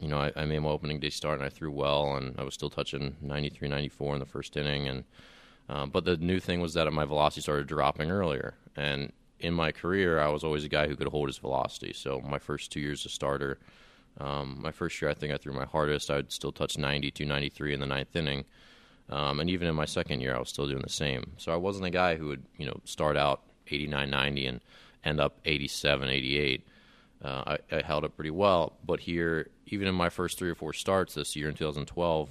you 0.00 0.08
know, 0.08 0.18
I, 0.18 0.32
I, 0.36 0.44
made 0.44 0.58
my 0.58 0.68
opening 0.68 1.00
day 1.00 1.10
start 1.10 1.38
and 1.38 1.46
I 1.46 1.48
threw 1.48 1.70
well, 1.70 2.16
and 2.16 2.38
I 2.38 2.44
was 2.44 2.54
still 2.54 2.70
touching 2.70 3.16
93, 3.20 3.68
94 3.68 4.14
in 4.14 4.20
the 4.20 4.26
first 4.26 4.56
inning. 4.56 4.88
And 4.88 5.04
um, 5.68 5.90
but 5.90 6.04
the 6.04 6.16
new 6.16 6.38
thing 6.38 6.60
was 6.60 6.74
that 6.74 6.92
my 6.92 7.04
velocity 7.04 7.40
started 7.40 7.66
dropping 7.66 8.10
earlier, 8.10 8.54
and 8.76 9.12
in 9.40 9.54
my 9.54 9.72
career, 9.72 10.20
I 10.20 10.28
was 10.28 10.44
always 10.44 10.64
a 10.64 10.68
guy 10.68 10.86
who 10.86 10.96
could 10.96 11.08
hold 11.08 11.28
his 11.28 11.38
velocity. 11.38 11.92
So 11.92 12.20
my 12.20 12.38
first 12.38 12.72
two 12.72 12.80
years 12.80 13.00
as 13.02 13.12
a 13.12 13.14
starter, 13.14 13.58
um, 14.18 14.60
my 14.62 14.70
first 14.70 15.00
year, 15.00 15.10
I 15.10 15.14
think 15.14 15.32
I 15.32 15.36
threw 15.36 15.52
my 15.52 15.66
hardest. 15.66 16.10
I'd 16.10 16.32
still 16.32 16.52
touch 16.52 16.78
92, 16.78 17.24
93 17.24 17.74
in 17.74 17.80
the 17.80 17.86
ninth 17.86 18.14
inning. 18.16 18.44
Um, 19.08 19.40
and 19.40 19.50
even 19.50 19.68
in 19.68 19.74
my 19.74 19.84
second 19.84 20.20
year, 20.20 20.34
I 20.34 20.38
was 20.38 20.48
still 20.48 20.66
doing 20.66 20.82
the 20.82 20.88
same. 20.88 21.32
So 21.36 21.52
I 21.52 21.56
wasn't 21.56 21.86
a 21.86 21.90
guy 21.90 22.16
who 22.16 22.28
would, 22.28 22.44
you 22.56 22.66
know, 22.66 22.80
start 22.84 23.16
out 23.16 23.42
89, 23.68 24.10
90 24.10 24.46
and 24.46 24.60
end 25.04 25.20
up 25.20 25.38
87, 25.44 26.08
88. 26.08 26.66
Uh, 27.26 27.56
I, 27.72 27.76
I, 27.76 27.82
held 27.82 28.04
up 28.04 28.14
pretty 28.14 28.30
well. 28.30 28.74
But 28.86 29.00
here, 29.00 29.48
even 29.66 29.88
in 29.88 29.96
my 29.96 30.10
first 30.10 30.38
three 30.38 30.48
or 30.48 30.54
four 30.54 30.72
starts 30.72 31.14
this 31.14 31.34
year 31.34 31.48
in 31.48 31.56
2012, 31.56 32.30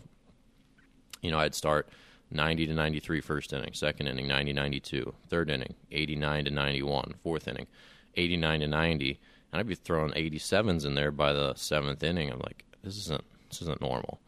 you 1.21 1.31
know, 1.31 1.37
I'd 1.37 1.53
start 1.53 1.89
90 2.31 2.67
to 2.67 2.73
93 2.73 3.19
first 3.19 3.51
inning, 3.51 3.73
second 3.73 4.07
inning 4.07 4.25
90 4.25 4.53
92, 4.53 5.13
third 5.27 5.49
inning 5.49 5.75
89 5.91 6.45
to 6.45 6.51
91, 6.51 7.15
fourth 7.23 7.49
inning 7.49 7.67
89 8.15 8.61
to 8.61 8.67
90, 8.69 9.19
and 9.51 9.59
I'd 9.59 9.67
be 9.67 9.75
throwing 9.75 10.11
87s 10.11 10.85
in 10.85 10.95
there 10.95 11.11
by 11.11 11.33
the 11.33 11.53
seventh 11.55 12.01
inning. 12.01 12.31
I'm 12.31 12.39
like, 12.39 12.63
this 12.81 12.95
isn't 12.97 13.23
this 13.49 13.61
isn't 13.63 13.81
normal. 13.81 14.21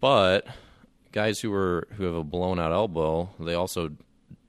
But 0.00 0.48
guys 1.12 1.38
who 1.38 1.52
are 1.54 1.86
who 1.92 2.04
have 2.04 2.16
a 2.16 2.24
blown 2.24 2.58
out 2.58 2.72
elbow, 2.72 3.30
they 3.38 3.54
also 3.54 3.92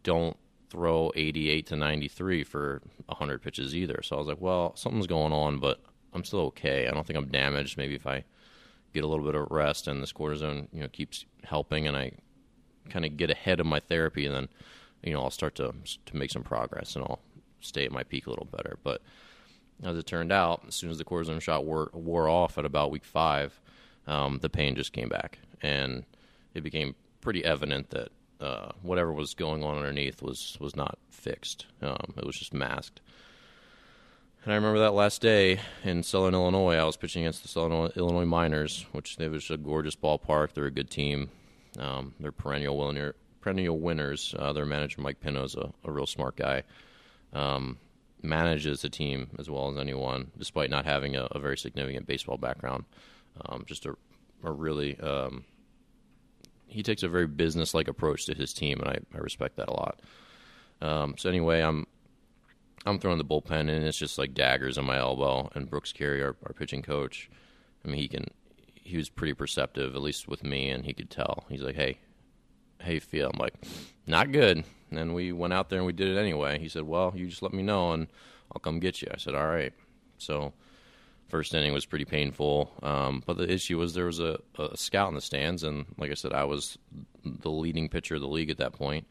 don't 0.02 0.36
throw 0.76 1.10
88 1.16 1.68
to 1.68 1.76
93 1.78 2.44
for 2.44 2.82
100 3.06 3.42
pitches 3.42 3.74
either. 3.74 4.02
So 4.04 4.18
I 4.18 4.20
was 4.20 4.28
like, 4.28 4.42
well, 4.42 4.76
something's 4.76 5.08
going 5.08 5.32
on, 5.32 5.60
but 5.60 5.80
I'm 6.14 6.26
still 6.26 6.42
okay. 6.42 6.88
I 6.88 6.92
don't 6.92 7.08
think 7.08 7.18
I'm 7.18 7.30
damaged. 7.30 7.78
Maybe 7.78 7.96
if 7.96 8.06
I 8.06 8.26
get 8.94 9.06
a 9.06 9.08
little 9.08 9.24
bit 9.24 9.36
of 9.36 9.48
rest 9.52 9.88
and 9.88 10.04
this 10.04 10.12
cortisone, 10.12 10.68
you 10.74 10.82
know, 10.82 10.90
keeps 10.90 11.26
helping 11.46 11.88
and 11.88 11.96
I 11.96 12.12
kind 12.90 13.06
of 13.06 13.16
get 13.16 13.30
ahead 13.30 13.62
of 13.62 13.66
my 13.66 13.80
therapy 13.80 14.28
then, 14.28 14.50
you 15.02 15.14
know, 15.14 15.22
I'll 15.22 15.32
start 15.32 15.56
to 15.56 15.74
to 16.08 16.16
make 16.16 16.32
some 16.32 16.44
progress 16.44 16.96
and 16.98 17.06
I'll 17.06 17.22
stay 17.62 17.86
at 17.86 17.92
my 17.92 18.04
peak 18.04 18.28
a 18.28 18.30
little 18.30 18.48
better. 18.52 18.78
But 18.84 19.02
as 19.82 19.98
it 19.98 20.06
turned 20.06 20.34
out, 20.34 20.64
as 20.68 20.76
soon 20.76 20.90
as 20.90 20.98
the 20.98 21.06
cortisone 21.06 21.42
shot 21.42 21.64
wore, 21.64 21.90
wore 21.94 22.28
off 22.28 22.58
at 22.58 22.66
about 22.66 22.92
week 22.92 23.06
five, 23.06 23.60
um, 24.08 24.40
the 24.42 24.50
pain 24.50 24.76
just 24.76 24.94
came 24.94 25.10
back, 25.10 25.40
and 25.62 26.04
it 26.54 26.62
became 26.64 26.96
pretty 27.22 27.44
evident 27.44 27.90
that 27.92 28.10
uh, 28.40 28.72
whatever 28.82 29.12
was 29.12 29.34
going 29.34 29.64
on 29.64 29.78
underneath 29.78 30.22
was 30.22 30.58
was 30.60 30.76
not 30.76 30.98
fixed. 31.10 31.66
Um, 31.82 32.14
it 32.18 32.26
was 32.26 32.38
just 32.38 32.54
masked. 32.54 33.02
And 34.44 34.54
I 34.54 34.58
remember 34.58 34.80
that 34.80 34.94
last 34.94 35.22
day 35.22 35.60
in 35.84 36.04
Southern 36.04 36.36
Illinois, 36.36 36.76
I 36.76 36.84
was 36.84 36.98
pitching 36.98 37.24
against 37.24 37.42
the 37.42 37.48
Southern 37.48 37.92
Illinois 37.96 38.26
Miners, 38.26 38.86
which 38.92 39.18
they 39.18 39.28
was 39.28 39.50
a 39.50 39.58
gorgeous 39.58 39.96
ballpark. 39.96 40.54
They're 40.54 40.68
a 40.68 40.72
good 40.72 40.92
team. 40.92 41.32
Um, 41.80 42.14
they're 42.20 42.32
perennial 42.32 42.78
winner, 42.78 43.16
perennial 43.42 43.80
winners. 43.80 44.36
Uh, 44.38 44.54
their 44.54 44.68
manager 44.68 45.02
Mike 45.02 45.20
Pinto's 45.20 45.56
a, 45.56 45.74
a 45.84 45.92
real 45.92 46.06
smart 46.06 46.36
guy. 46.36 46.62
Um, 47.34 47.80
manages 48.22 48.82
the 48.82 48.90
team 48.90 49.30
as 49.40 49.50
well 49.50 49.72
as 49.72 49.78
anyone, 49.78 50.32
despite 50.38 50.70
not 50.70 50.86
having 50.86 51.16
a, 51.16 51.28
a 51.32 51.40
very 51.40 51.58
significant 51.58 52.06
baseball 52.06 52.38
background. 52.38 52.86
Um, 53.46 53.64
just 53.66 53.86
a, 53.86 53.96
a 54.44 54.52
really 54.52 55.00
um, 55.00 55.44
he 56.68 56.84
takes 56.84 57.04
a 57.04 57.08
very 57.08 57.28
business-like 57.28 57.88
approach 57.88 58.26
to 58.26 58.34
his 58.34 58.54
team, 58.54 58.80
and 58.80 58.90
I, 58.90 58.98
I 59.14 59.20
respect 59.20 59.58
that 59.58 59.70
a 59.70 59.74
lot. 59.74 60.02
Um, 60.82 61.16
so 61.18 61.30
anyway, 61.30 61.62
I'm 61.62 61.88
I'm 62.86 63.00
throwing 63.00 63.18
the 63.18 63.26
bullpen, 63.26 63.70
and 63.70 63.84
it's 63.84 63.98
just 63.98 64.18
like 64.18 64.34
daggers 64.34 64.78
on 64.78 64.86
my 64.86 64.98
elbow. 64.98 65.50
And 65.56 65.70
Brooks 65.70 65.92
Carey, 65.92 66.22
our, 66.22 66.36
our 66.46 66.54
pitching 66.54 66.82
coach, 66.82 67.30
I 67.84 67.88
mean, 67.88 67.98
he 67.98 68.08
can 68.08 68.26
he 68.76 68.98
was 68.98 69.10
pretty 69.10 69.34
perceptive, 69.34 69.96
at 69.96 70.02
least 70.02 70.28
with 70.28 70.44
me, 70.44 70.70
and 70.70 70.86
he 70.86 70.94
could 70.94 71.10
tell. 71.10 71.46
He's 71.50 71.62
like, 71.62 71.76
"Hey, 71.76 71.98
how 72.80 72.92
you 72.92 73.00
feel?" 73.00 73.32
I'm 73.34 73.40
like, 73.40 73.56
"Not 74.06 74.32
good." 74.32 74.64
And 74.92 75.16
we 75.16 75.32
went 75.32 75.54
out 75.54 75.70
there 75.70 75.80
and 75.80 75.86
we 75.88 75.94
did 75.94 76.16
it 76.16 76.20
anyway. 76.20 76.60
He 76.60 76.70
said, 76.70 76.84
"Well, 76.84 77.12
you 77.16 77.28
just 77.28 77.42
let 77.42 77.54
me 77.54 77.64
know, 77.64 77.94
and 77.94 78.08
I'll 78.52 78.62
come 78.62 78.80
get 78.80 79.02
you." 79.02 79.08
I 79.14 79.18
said, 79.18 79.36
"All 79.36 79.48
right." 79.48 79.74
So 80.18 80.54
first 81.36 81.54
inning 81.54 81.74
was 81.74 81.86
pretty 81.86 82.06
painful. 82.06 82.72
Um, 82.82 83.22
but 83.26 83.36
the 83.36 83.52
issue 83.52 83.78
was 83.78 83.94
there 83.94 84.06
was 84.06 84.22
a, 84.22 84.40
a, 84.58 84.78
scout 84.78 85.10
in 85.10 85.16
the 85.16 85.22
stands, 85.22 85.64
and 85.64 85.86
like 85.98 86.10
I 86.10 86.14
said, 86.14 86.32
I 86.32 86.46
was 86.46 86.78
the 87.26 87.52
leading 87.52 87.90
pitcher 87.90 88.16
of 88.16 88.22
the 88.22 88.28
league 88.30 88.50
at 88.50 88.58
that 88.60 88.72
point. 88.72 89.06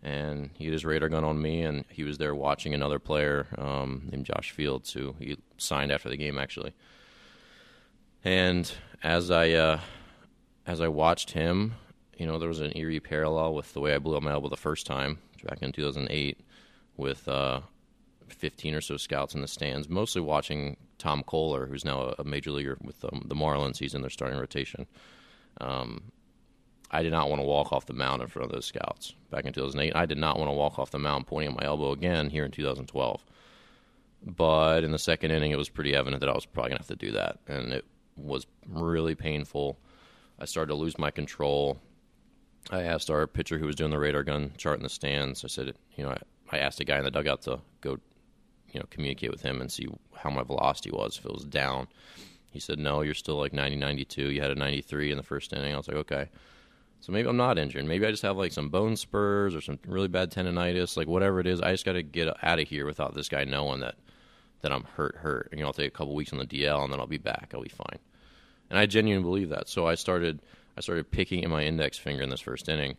And 0.00 0.50
he 0.54 0.66
had 0.66 0.72
his 0.72 0.84
radar 0.84 1.08
gun 1.08 1.24
on 1.24 1.42
me, 1.42 1.62
and 1.62 1.84
he 1.90 2.04
was 2.04 2.16
there 2.16 2.32
watching 2.32 2.74
another 2.74 3.00
player 3.00 3.48
um, 3.58 4.08
named 4.08 4.26
Josh 4.26 4.52
Fields, 4.52 4.92
who 4.92 5.16
he 5.18 5.36
signed 5.56 5.90
after 5.90 6.08
the 6.08 6.16
game 6.16 6.38
actually. 6.38 6.74
And 8.22 8.70
as 9.02 9.32
I 9.32 9.50
uh, 9.50 9.80
as 10.64 10.80
I 10.80 10.86
watched 10.86 11.32
him, 11.32 11.74
you 12.16 12.26
know, 12.26 12.38
there 12.38 12.48
was 12.48 12.60
an 12.60 12.76
eerie 12.76 13.00
parallel 13.00 13.54
with 13.54 13.72
the 13.72 13.80
way 13.80 13.96
I 13.96 13.98
blew 13.98 14.16
up 14.16 14.22
my 14.22 14.30
elbow 14.30 14.48
the 14.48 14.56
first 14.56 14.86
time 14.86 15.18
back 15.42 15.58
in 15.62 15.72
2008, 15.72 16.38
with 16.96 17.26
uh, 17.26 17.62
15 18.32 18.74
or 18.74 18.80
so 18.80 18.96
scouts 18.96 19.34
in 19.34 19.40
the 19.40 19.48
stands, 19.48 19.88
mostly 19.88 20.22
watching 20.22 20.76
Tom 20.98 21.22
Koehler, 21.22 21.68
who's 21.68 21.84
now 21.84 22.14
a 22.18 22.24
major 22.24 22.50
leaguer 22.50 22.76
with 22.82 23.04
um, 23.04 23.22
the 23.26 23.34
Marlins. 23.34 23.78
He's 23.78 23.94
in 23.94 24.00
their 24.00 24.10
starting 24.10 24.38
rotation. 24.38 24.86
Um, 25.60 26.12
I 26.90 27.02
did 27.02 27.12
not 27.12 27.28
want 27.28 27.40
to 27.40 27.46
walk 27.46 27.72
off 27.72 27.86
the 27.86 27.92
mound 27.92 28.22
in 28.22 28.28
front 28.28 28.46
of 28.46 28.52
those 28.52 28.66
scouts 28.66 29.14
back 29.30 29.44
in 29.44 29.52
2008. 29.52 29.94
I 29.94 30.06
did 30.06 30.18
not 30.18 30.38
want 30.38 30.48
to 30.48 30.54
walk 30.54 30.78
off 30.78 30.90
the 30.90 30.98
mound 30.98 31.26
pointing 31.26 31.50
at 31.52 31.60
my 31.60 31.66
elbow 31.66 31.92
again 31.92 32.30
here 32.30 32.44
in 32.44 32.50
2012. 32.50 33.24
But 34.24 34.84
in 34.84 34.92
the 34.92 34.98
second 34.98 35.30
inning, 35.30 35.52
it 35.52 35.58
was 35.58 35.68
pretty 35.68 35.94
evident 35.94 36.20
that 36.20 36.28
I 36.28 36.34
was 36.34 36.46
probably 36.46 36.70
going 36.70 36.82
to 36.82 36.88
have 36.88 36.98
to 36.98 37.06
do 37.06 37.12
that. 37.12 37.38
And 37.46 37.72
it 37.72 37.84
was 38.16 38.46
really 38.66 39.14
painful. 39.14 39.78
I 40.38 40.46
started 40.46 40.68
to 40.68 40.74
lose 40.74 40.98
my 40.98 41.10
control. 41.10 41.78
I 42.70 42.82
asked 42.82 43.10
our 43.10 43.26
pitcher 43.26 43.58
who 43.58 43.66
was 43.66 43.76
doing 43.76 43.90
the 43.90 43.98
radar 43.98 44.24
gun 44.24 44.52
chart 44.56 44.78
in 44.78 44.82
the 44.82 44.88
stands, 44.88 45.44
I 45.44 45.48
said, 45.48 45.74
you 45.96 46.04
know, 46.04 46.10
I, 46.10 46.18
I 46.50 46.58
asked 46.58 46.80
a 46.80 46.84
guy 46.84 46.98
in 46.98 47.04
the 47.04 47.10
dugout 47.10 47.42
to 47.42 47.60
go 47.80 47.98
you 48.72 48.80
know 48.80 48.86
communicate 48.90 49.30
with 49.30 49.42
him 49.42 49.60
and 49.60 49.70
see 49.70 49.88
how 50.14 50.30
my 50.30 50.42
velocity 50.42 50.90
was 50.90 51.18
if 51.18 51.24
it 51.24 51.32
was 51.32 51.44
down. 51.44 51.88
He 52.50 52.60
said, 52.60 52.78
"No, 52.78 53.02
you're 53.02 53.14
still 53.14 53.36
like 53.36 53.52
90, 53.52 53.76
92. 53.76 54.30
You 54.30 54.40
had 54.40 54.50
a 54.50 54.54
93 54.54 55.10
in 55.10 55.16
the 55.16 55.22
first 55.22 55.52
inning." 55.52 55.74
I 55.74 55.76
was 55.76 55.88
like, 55.88 55.98
"Okay." 55.98 56.28
So 57.00 57.12
maybe 57.12 57.28
I'm 57.28 57.36
not 57.36 57.58
injured. 57.58 57.84
Maybe 57.84 58.06
I 58.06 58.10
just 58.10 58.22
have 58.22 58.36
like 58.36 58.52
some 58.52 58.70
bone 58.70 58.96
spurs 58.96 59.54
or 59.54 59.60
some 59.60 59.78
really 59.86 60.08
bad 60.08 60.32
tendonitis, 60.32 60.96
like 60.96 61.06
whatever 61.06 61.38
it 61.40 61.46
is. 61.46 61.60
I 61.60 61.70
just 61.70 61.84
got 61.84 61.92
to 61.92 62.02
get 62.02 62.28
out 62.42 62.58
of 62.58 62.68
here 62.68 62.86
without 62.86 63.14
this 63.14 63.28
guy 63.28 63.44
knowing 63.44 63.80
that 63.80 63.94
that 64.62 64.72
I'm 64.72 64.84
hurt, 64.84 65.16
hurt. 65.16 65.50
You 65.52 65.60
know, 65.60 65.66
I'll 65.66 65.72
take 65.72 65.86
a 65.86 65.96
couple 65.96 66.14
weeks 66.14 66.32
on 66.32 66.38
the 66.40 66.46
DL 66.46 66.82
and 66.82 66.92
then 66.92 66.98
I'll 66.98 67.06
be 67.06 67.18
back. 67.18 67.52
I'll 67.54 67.62
be 67.62 67.68
fine. 67.68 67.98
And 68.70 68.78
I 68.78 68.86
genuinely 68.86 69.24
believe 69.24 69.48
that. 69.50 69.68
So 69.68 69.86
I 69.86 69.94
started 69.94 70.40
I 70.76 70.80
started 70.80 71.10
picking 71.10 71.44
at 71.44 71.50
my 71.50 71.64
index 71.64 71.98
finger 71.98 72.22
in 72.22 72.30
this 72.30 72.40
first 72.40 72.68
inning 72.68 72.96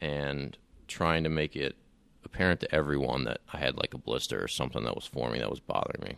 and 0.00 0.56
trying 0.88 1.24
to 1.24 1.30
make 1.30 1.56
it 1.56 1.76
apparent 2.24 2.60
to 2.60 2.74
everyone 2.74 3.24
that 3.24 3.40
I 3.52 3.58
had 3.58 3.76
like 3.76 3.94
a 3.94 3.98
blister 3.98 4.42
or 4.42 4.48
something 4.48 4.84
that 4.84 4.94
was 4.94 5.06
forming 5.06 5.40
that 5.40 5.50
was 5.50 5.60
bothering 5.60 6.02
me. 6.02 6.16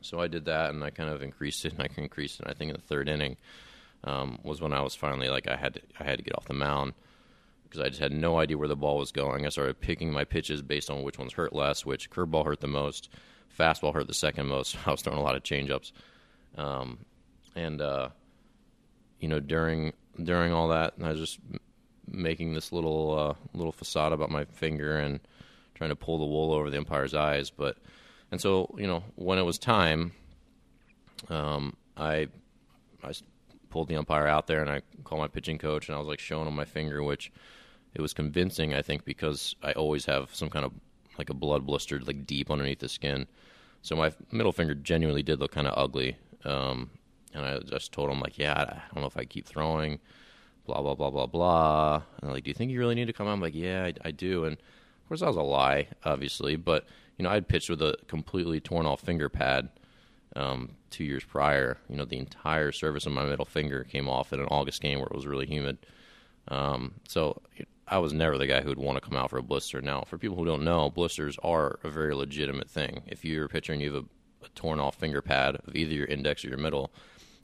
So 0.00 0.20
I 0.20 0.28
did 0.28 0.44
that, 0.44 0.70
and 0.70 0.84
I 0.84 0.90
kind 0.90 1.08
of 1.08 1.22
increased 1.22 1.64
it, 1.64 1.72
and 1.72 1.82
I 1.82 1.88
increased 1.96 2.40
it. 2.40 2.46
I 2.46 2.52
think 2.52 2.70
in 2.70 2.76
the 2.76 2.82
third 2.82 3.08
inning 3.08 3.36
um, 4.04 4.38
was 4.42 4.60
when 4.60 4.72
I 4.72 4.82
was 4.82 4.94
finally 4.94 5.28
like 5.28 5.48
I 5.48 5.56
had 5.56 5.74
to, 5.74 5.80
I 5.98 6.04
had 6.04 6.18
to 6.18 6.24
get 6.24 6.36
off 6.36 6.44
the 6.44 6.54
mound 6.54 6.92
because 7.64 7.80
I 7.80 7.88
just 7.88 8.00
had 8.00 8.12
no 8.12 8.38
idea 8.38 8.58
where 8.58 8.68
the 8.68 8.76
ball 8.76 8.98
was 8.98 9.12
going. 9.12 9.46
I 9.46 9.48
started 9.48 9.80
picking 9.80 10.12
my 10.12 10.24
pitches 10.24 10.62
based 10.62 10.90
on 10.90 11.02
which 11.02 11.18
ones 11.18 11.32
hurt 11.32 11.54
less, 11.54 11.86
which 11.86 12.10
curveball 12.10 12.44
hurt 12.44 12.60
the 12.60 12.68
most, 12.68 13.08
fastball 13.58 13.94
hurt 13.94 14.06
the 14.06 14.14
second 14.14 14.46
most. 14.46 14.76
I 14.86 14.90
was 14.90 15.02
throwing 15.02 15.18
a 15.18 15.22
lot 15.22 15.36
of 15.36 15.42
changeups, 15.42 15.92
um, 16.56 16.98
and 17.56 17.80
uh, 17.80 18.10
you 19.20 19.28
know 19.28 19.40
during 19.40 19.94
during 20.22 20.52
all 20.52 20.68
that, 20.68 20.94
I 21.02 21.10
was 21.10 21.20
just 21.20 21.40
making 22.08 22.54
this 22.54 22.72
little 22.72 23.18
uh, 23.18 23.34
little 23.56 23.72
facade 23.72 24.12
about 24.12 24.30
my 24.30 24.44
finger 24.44 24.96
and 24.98 25.20
trying 25.74 25.90
to 25.90 25.96
pull 25.96 26.18
the 26.18 26.24
wool 26.24 26.52
over 26.52 26.70
the 26.70 26.78
umpire's 26.78 27.14
eyes. 27.14 27.50
But 27.50 27.76
and 28.30 28.40
so 28.40 28.74
you 28.78 28.86
know 28.86 29.04
when 29.16 29.38
it 29.38 29.42
was 29.42 29.58
time, 29.58 30.12
um, 31.28 31.76
I 31.96 32.28
I 33.02 33.12
pulled 33.70 33.88
the 33.88 33.96
umpire 33.96 34.26
out 34.26 34.46
there 34.46 34.60
and 34.60 34.70
I 34.70 34.82
called 35.02 35.20
my 35.20 35.28
pitching 35.28 35.58
coach 35.58 35.88
and 35.88 35.96
I 35.96 35.98
was 35.98 36.08
like 36.08 36.20
showing 36.20 36.46
him 36.46 36.54
my 36.54 36.64
finger, 36.64 37.02
which 37.02 37.32
it 37.94 38.00
was 38.00 38.12
convincing 38.12 38.74
I 38.74 38.82
think 38.82 39.04
because 39.04 39.56
I 39.62 39.72
always 39.72 40.06
have 40.06 40.34
some 40.34 40.50
kind 40.50 40.64
of 40.64 40.72
like 41.18 41.30
a 41.30 41.34
blood 41.34 41.66
blister 41.66 42.00
like 42.00 42.26
deep 42.26 42.50
underneath 42.50 42.80
the 42.80 42.88
skin. 42.88 43.26
So 43.82 43.96
my 43.96 44.12
middle 44.32 44.52
finger 44.52 44.74
genuinely 44.74 45.22
did 45.22 45.40
look 45.40 45.52
kind 45.52 45.66
of 45.66 45.74
ugly. 45.76 46.16
Um, 46.44 46.90
and 47.34 47.44
I 47.44 47.58
just 47.58 47.92
told 47.92 48.10
him 48.10 48.20
like, 48.20 48.38
yeah, 48.38 48.52
I 48.52 48.94
don't 48.94 49.02
know 49.02 49.06
if 49.06 49.16
I 49.16 49.24
keep 49.24 49.46
throwing 49.46 49.98
blah 50.66 50.80
blah 50.80 50.94
blah 50.94 51.10
blah 51.10 51.26
blah. 51.26 52.02
And 52.22 52.32
like, 52.32 52.44
do 52.44 52.50
you 52.50 52.54
think 52.54 52.70
you 52.70 52.78
really 52.78 52.94
need 52.94 53.06
to 53.06 53.12
come 53.12 53.26
out? 53.26 53.32
I'm 53.32 53.40
like, 53.40 53.54
yeah, 53.54 53.84
I, 53.84 54.08
I 54.08 54.10
do. 54.10 54.44
And 54.44 54.56
of 54.56 55.08
course, 55.08 55.20
that 55.20 55.26
was 55.26 55.36
a 55.36 55.42
lie, 55.42 55.88
obviously. 56.04 56.56
But 56.56 56.86
you 57.18 57.24
know, 57.24 57.30
I'd 57.30 57.48
pitched 57.48 57.70
with 57.70 57.82
a 57.82 57.96
completely 58.08 58.60
torn 58.60 58.86
off 58.86 59.00
finger 59.00 59.28
pad 59.28 59.68
um, 60.36 60.72
two 60.90 61.04
years 61.04 61.24
prior. 61.24 61.78
You 61.88 61.96
know, 61.96 62.04
the 62.04 62.18
entire 62.18 62.72
surface 62.72 63.06
of 63.06 63.12
my 63.12 63.24
middle 63.24 63.44
finger 63.44 63.84
came 63.84 64.08
off 64.08 64.32
in 64.32 64.40
an 64.40 64.46
August 64.46 64.82
game 64.82 64.98
where 64.98 65.08
it 65.08 65.14
was 65.14 65.26
really 65.26 65.46
humid. 65.46 65.78
Um, 66.48 66.94
so 67.08 67.40
I 67.86 67.98
was 67.98 68.12
never 68.12 68.38
the 68.38 68.46
guy 68.46 68.60
who 68.60 68.68
would 68.68 68.78
want 68.78 68.96
to 68.96 69.06
come 69.06 69.16
out 69.16 69.30
for 69.30 69.38
a 69.38 69.42
blister. 69.42 69.80
Now, 69.80 70.02
for 70.02 70.18
people 70.18 70.36
who 70.36 70.44
don't 70.44 70.64
know, 70.64 70.90
blisters 70.90 71.38
are 71.42 71.78
a 71.84 71.90
very 71.90 72.14
legitimate 72.14 72.70
thing. 72.70 73.02
If 73.06 73.24
you're 73.24 73.44
a 73.44 73.48
pitcher 73.48 73.72
and 73.72 73.82
you 73.82 73.94
have 73.94 74.04
a, 74.04 74.46
a 74.46 74.48
torn 74.54 74.80
off 74.80 74.96
finger 74.96 75.22
pad 75.22 75.56
of 75.66 75.76
either 75.76 75.92
your 75.92 76.06
index 76.06 76.44
or 76.44 76.48
your 76.48 76.58
middle, 76.58 76.90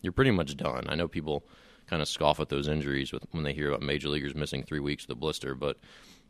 you're 0.03 0.13
pretty 0.13 0.31
much 0.31 0.57
done. 0.57 0.87
I 0.89 0.95
know 0.95 1.09
people 1.09 1.45
kind 1.91 2.01
of 2.01 2.09
scoff 2.09 2.39
at 2.39 2.49
those 2.49 2.69
injuries 2.69 3.13
with 3.13 3.25
when 3.33 3.43
they 3.43 3.53
hear 3.53 3.69
about 3.69 3.83
major 3.83 4.09
leaguers 4.09 4.35
missing 4.35 4.63
three 4.63 4.79
weeks 4.81 5.07
with 5.07 5.17
a 5.17 5.21
blister, 5.21 5.57
but 5.57 5.77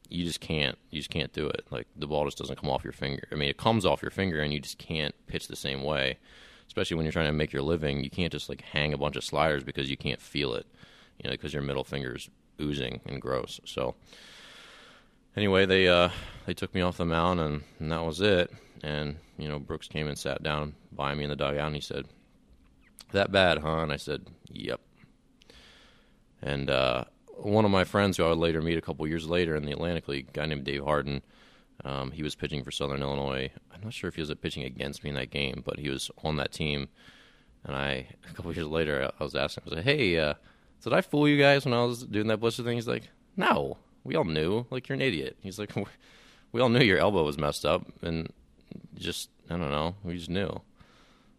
you 0.09 0.25
just 0.25 0.41
can't 0.41 0.77
you 0.91 0.99
just 0.99 1.11
can't 1.11 1.33
do 1.33 1.47
it. 1.47 1.67
Like 1.71 1.87
the 1.95 2.07
ball 2.07 2.25
just 2.25 2.39
doesn't 2.39 2.59
come 2.59 2.71
off 2.71 2.83
your 2.83 2.95
finger. 2.95 3.29
I 3.31 3.35
mean, 3.35 3.51
it 3.51 3.59
comes 3.59 3.85
off 3.85 4.03
your 4.03 4.11
finger, 4.11 4.41
and 4.41 4.53
you 4.53 4.59
just 4.59 4.79
can't 4.79 5.15
pitch 5.27 5.47
the 5.47 5.57
same 5.57 5.85
way. 5.85 6.19
Especially 6.67 6.97
when 6.97 7.05
you're 7.05 7.13
trying 7.13 7.27
to 7.27 7.33
make 7.33 7.53
your 7.53 7.63
living, 7.63 8.03
you 8.03 8.11
can't 8.11 8.33
just 8.33 8.49
like 8.49 8.63
hang 8.63 8.93
a 8.93 8.99
bunch 8.99 9.17
of 9.17 9.25
sliders 9.25 9.65
because 9.65 9.91
you 9.91 9.97
can't 9.97 10.21
feel 10.21 10.55
it, 10.55 10.67
you 11.19 11.29
know, 11.29 11.35
because 11.35 11.53
your 11.53 11.63
middle 11.63 11.85
finger's 11.85 12.31
oozing 12.61 13.01
and 13.07 13.21
gross. 13.21 13.61
So 13.65 13.97
anyway, 15.37 15.67
they 15.67 15.89
uh, 15.89 16.11
they 16.47 16.55
took 16.55 16.75
me 16.75 16.81
off 16.81 16.97
the 16.97 17.05
mound, 17.05 17.41
and, 17.41 17.63
and 17.79 17.93
that 17.93 18.05
was 18.05 18.21
it. 18.21 18.51
And 18.83 19.17
you 19.37 19.49
know, 19.49 19.59
Brooks 19.59 19.89
came 19.89 20.09
and 20.09 20.19
sat 20.19 20.43
down 20.43 20.75
by 20.91 21.15
me 21.15 21.25
in 21.25 21.31
the 21.31 21.37
dugout, 21.37 21.67
and 21.67 21.75
he 21.75 21.83
said, 21.83 22.07
"That 23.13 23.31
bad, 23.31 23.59
huh?" 23.59 23.81
And 23.81 23.93
I 23.93 23.97
said, 23.97 24.27
"Yep." 24.49 24.81
And 26.43 26.71
uh, 26.71 27.05
one 27.37 27.65
of 27.65 27.71
my 27.71 27.85
friends, 27.85 28.17
who 28.17 28.25
I 28.25 28.29
would 28.29 28.39
later 28.39 28.63
meet 28.63 28.79
a 28.79 28.83
couple 28.83 29.07
years 29.07 29.29
later 29.29 29.57
in 29.57 29.65
the 29.65 29.73
Atlantic 29.73 30.09
League, 30.09 30.29
a 30.29 30.33
guy 30.33 30.47
named 30.47 30.65
Dave 30.65 30.85
Harden, 30.85 31.23
um, 31.85 32.11
he 32.11 32.23
was 32.23 32.35
pitching 32.35 32.63
for 32.63 32.71
Southern 32.71 33.03
Illinois. 33.03 33.51
I'm 33.73 33.81
not 33.83 33.95
sure 33.95 34.09
if 34.09 34.15
he 34.15 34.21
was 34.21 34.35
pitching 34.35 34.65
against 34.65 35.03
me 35.03 35.11
in 35.11 35.17
that 35.17 35.31
game, 35.31 35.63
but 35.65 35.79
he 35.79 35.89
was 35.89 36.11
on 36.23 36.37
that 36.37 36.53
team. 36.53 36.89
And 37.65 37.75
I, 37.77 38.09
a 38.31 38.35
couple 38.35 38.53
years 38.53 38.67
later, 38.67 39.11
I 39.19 39.25
was 39.25 39.35
asking, 39.35 39.63
I 39.63 39.69
was 39.69 39.77
like, 39.77 39.85
"Hey, 39.85 40.19
uh, 40.19 40.35
did 40.83 40.93
I 40.93 41.01
fool 41.01 41.29
you 41.29 41.39
guys 41.39 41.65
when 41.65 41.75
I 41.75 41.85
was 41.85 42.05
doing 42.05 42.27
that 42.29 42.39
blister 42.39 42.63
thing?" 42.63 42.77
He's 42.77 42.89
like, 42.89 43.09
"No, 43.37 43.79
we 44.05 44.15
all 44.15 44.25
knew. 44.25 44.67
Like 44.71 44.89
you're 44.89 44.97
an 44.97 45.03
idiot." 45.03 45.37
He's 45.41 45.59
like, 45.59 45.73
"We 46.53 46.61
all 46.61 46.69
knew 46.69 46.85
your 46.85 46.99
elbow 46.99 47.25
was 47.25 47.39
messed 47.39 47.65
up, 47.65 47.87
and 48.03 48.31
just 48.97 49.31
I 49.49 49.57
don't 49.57 49.71
know, 49.71 49.95
we 50.05 50.17
just 50.17 50.31
knew." 50.31 50.61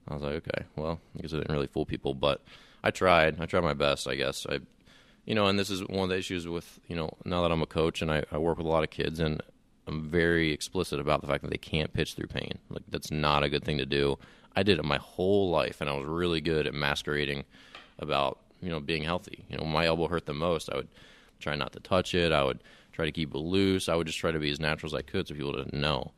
I 0.07 0.13
was 0.15 0.23
like, 0.23 0.33
"Okay, 0.33 0.65
well, 0.75 0.99
I 1.17 1.21
guess 1.21 1.33
I 1.33 1.37
didn't 1.37 1.53
really 1.53 1.67
fool 1.67 1.85
people, 1.85 2.13
but 2.13 2.43
I 2.83 2.91
tried. 2.91 3.39
I 3.39 3.45
tried 3.45 3.63
my 3.63 3.73
best. 3.73 4.07
I 4.07 4.15
guess 4.15 4.47
I 4.49 4.59
you 5.25 5.35
know, 5.35 5.47
and 5.47 5.57
this 5.57 5.69
is 5.69 5.81
one 5.81 6.03
of 6.03 6.09
the 6.09 6.17
issues 6.17 6.47
with 6.47 6.79
you 6.87 6.95
know 6.95 7.11
now 7.25 7.41
that 7.41 7.51
I'm 7.51 7.61
a 7.61 7.67
coach 7.67 8.01
and 8.01 8.11
I, 8.11 8.23
I 8.31 8.37
work 8.37 8.57
with 8.57 8.65
a 8.65 8.69
lot 8.69 8.83
of 8.83 8.89
kids, 8.89 9.19
and 9.19 9.41
I'm 9.87 10.09
very 10.09 10.51
explicit 10.51 10.99
about 10.99 11.21
the 11.21 11.27
fact 11.27 11.43
that 11.43 11.51
they 11.51 11.57
can't 11.57 11.93
pitch 11.93 12.13
through 12.13 12.27
pain. 12.27 12.59
Like 12.69 12.83
that's 12.89 13.11
not 13.11 13.43
a 13.43 13.49
good 13.49 13.63
thing 13.63 13.77
to 13.77 13.85
do. 13.85 14.17
I 14.55 14.63
did 14.63 14.79
it 14.79 14.85
my 14.85 14.97
whole 14.97 15.49
life, 15.49 15.81
and 15.81 15.89
I 15.89 15.93
was 15.93 16.05
really 16.05 16.41
good 16.41 16.67
at 16.67 16.73
masquerading 16.73 17.45
about 17.99 18.39
you 18.61 18.69
know 18.69 18.79
being 18.79 19.03
healthy. 19.03 19.45
You 19.49 19.57
know, 19.57 19.65
my 19.65 19.85
elbow 19.85 20.07
hurt 20.07 20.25
the 20.25 20.33
most, 20.33 20.69
I 20.69 20.77
would 20.77 20.89
try 21.39 21.55
not 21.55 21.73
to 21.73 21.79
touch 21.79 22.13
it. 22.13 22.31
I 22.31 22.43
would 22.43 22.63
try 22.91 23.05
to 23.05 23.11
keep 23.11 23.33
it 23.33 23.37
loose. 23.37 23.89
I 23.89 23.95
would 23.95 24.07
just 24.07 24.19
try 24.19 24.31
to 24.31 24.39
be 24.39 24.51
as 24.51 24.59
natural 24.59 24.89
as 24.89 24.93
I 24.93 25.01
could 25.01 25.27
so 25.27 25.35
people 25.35 25.53
didn't 25.53 25.73
know. 25.73 26.11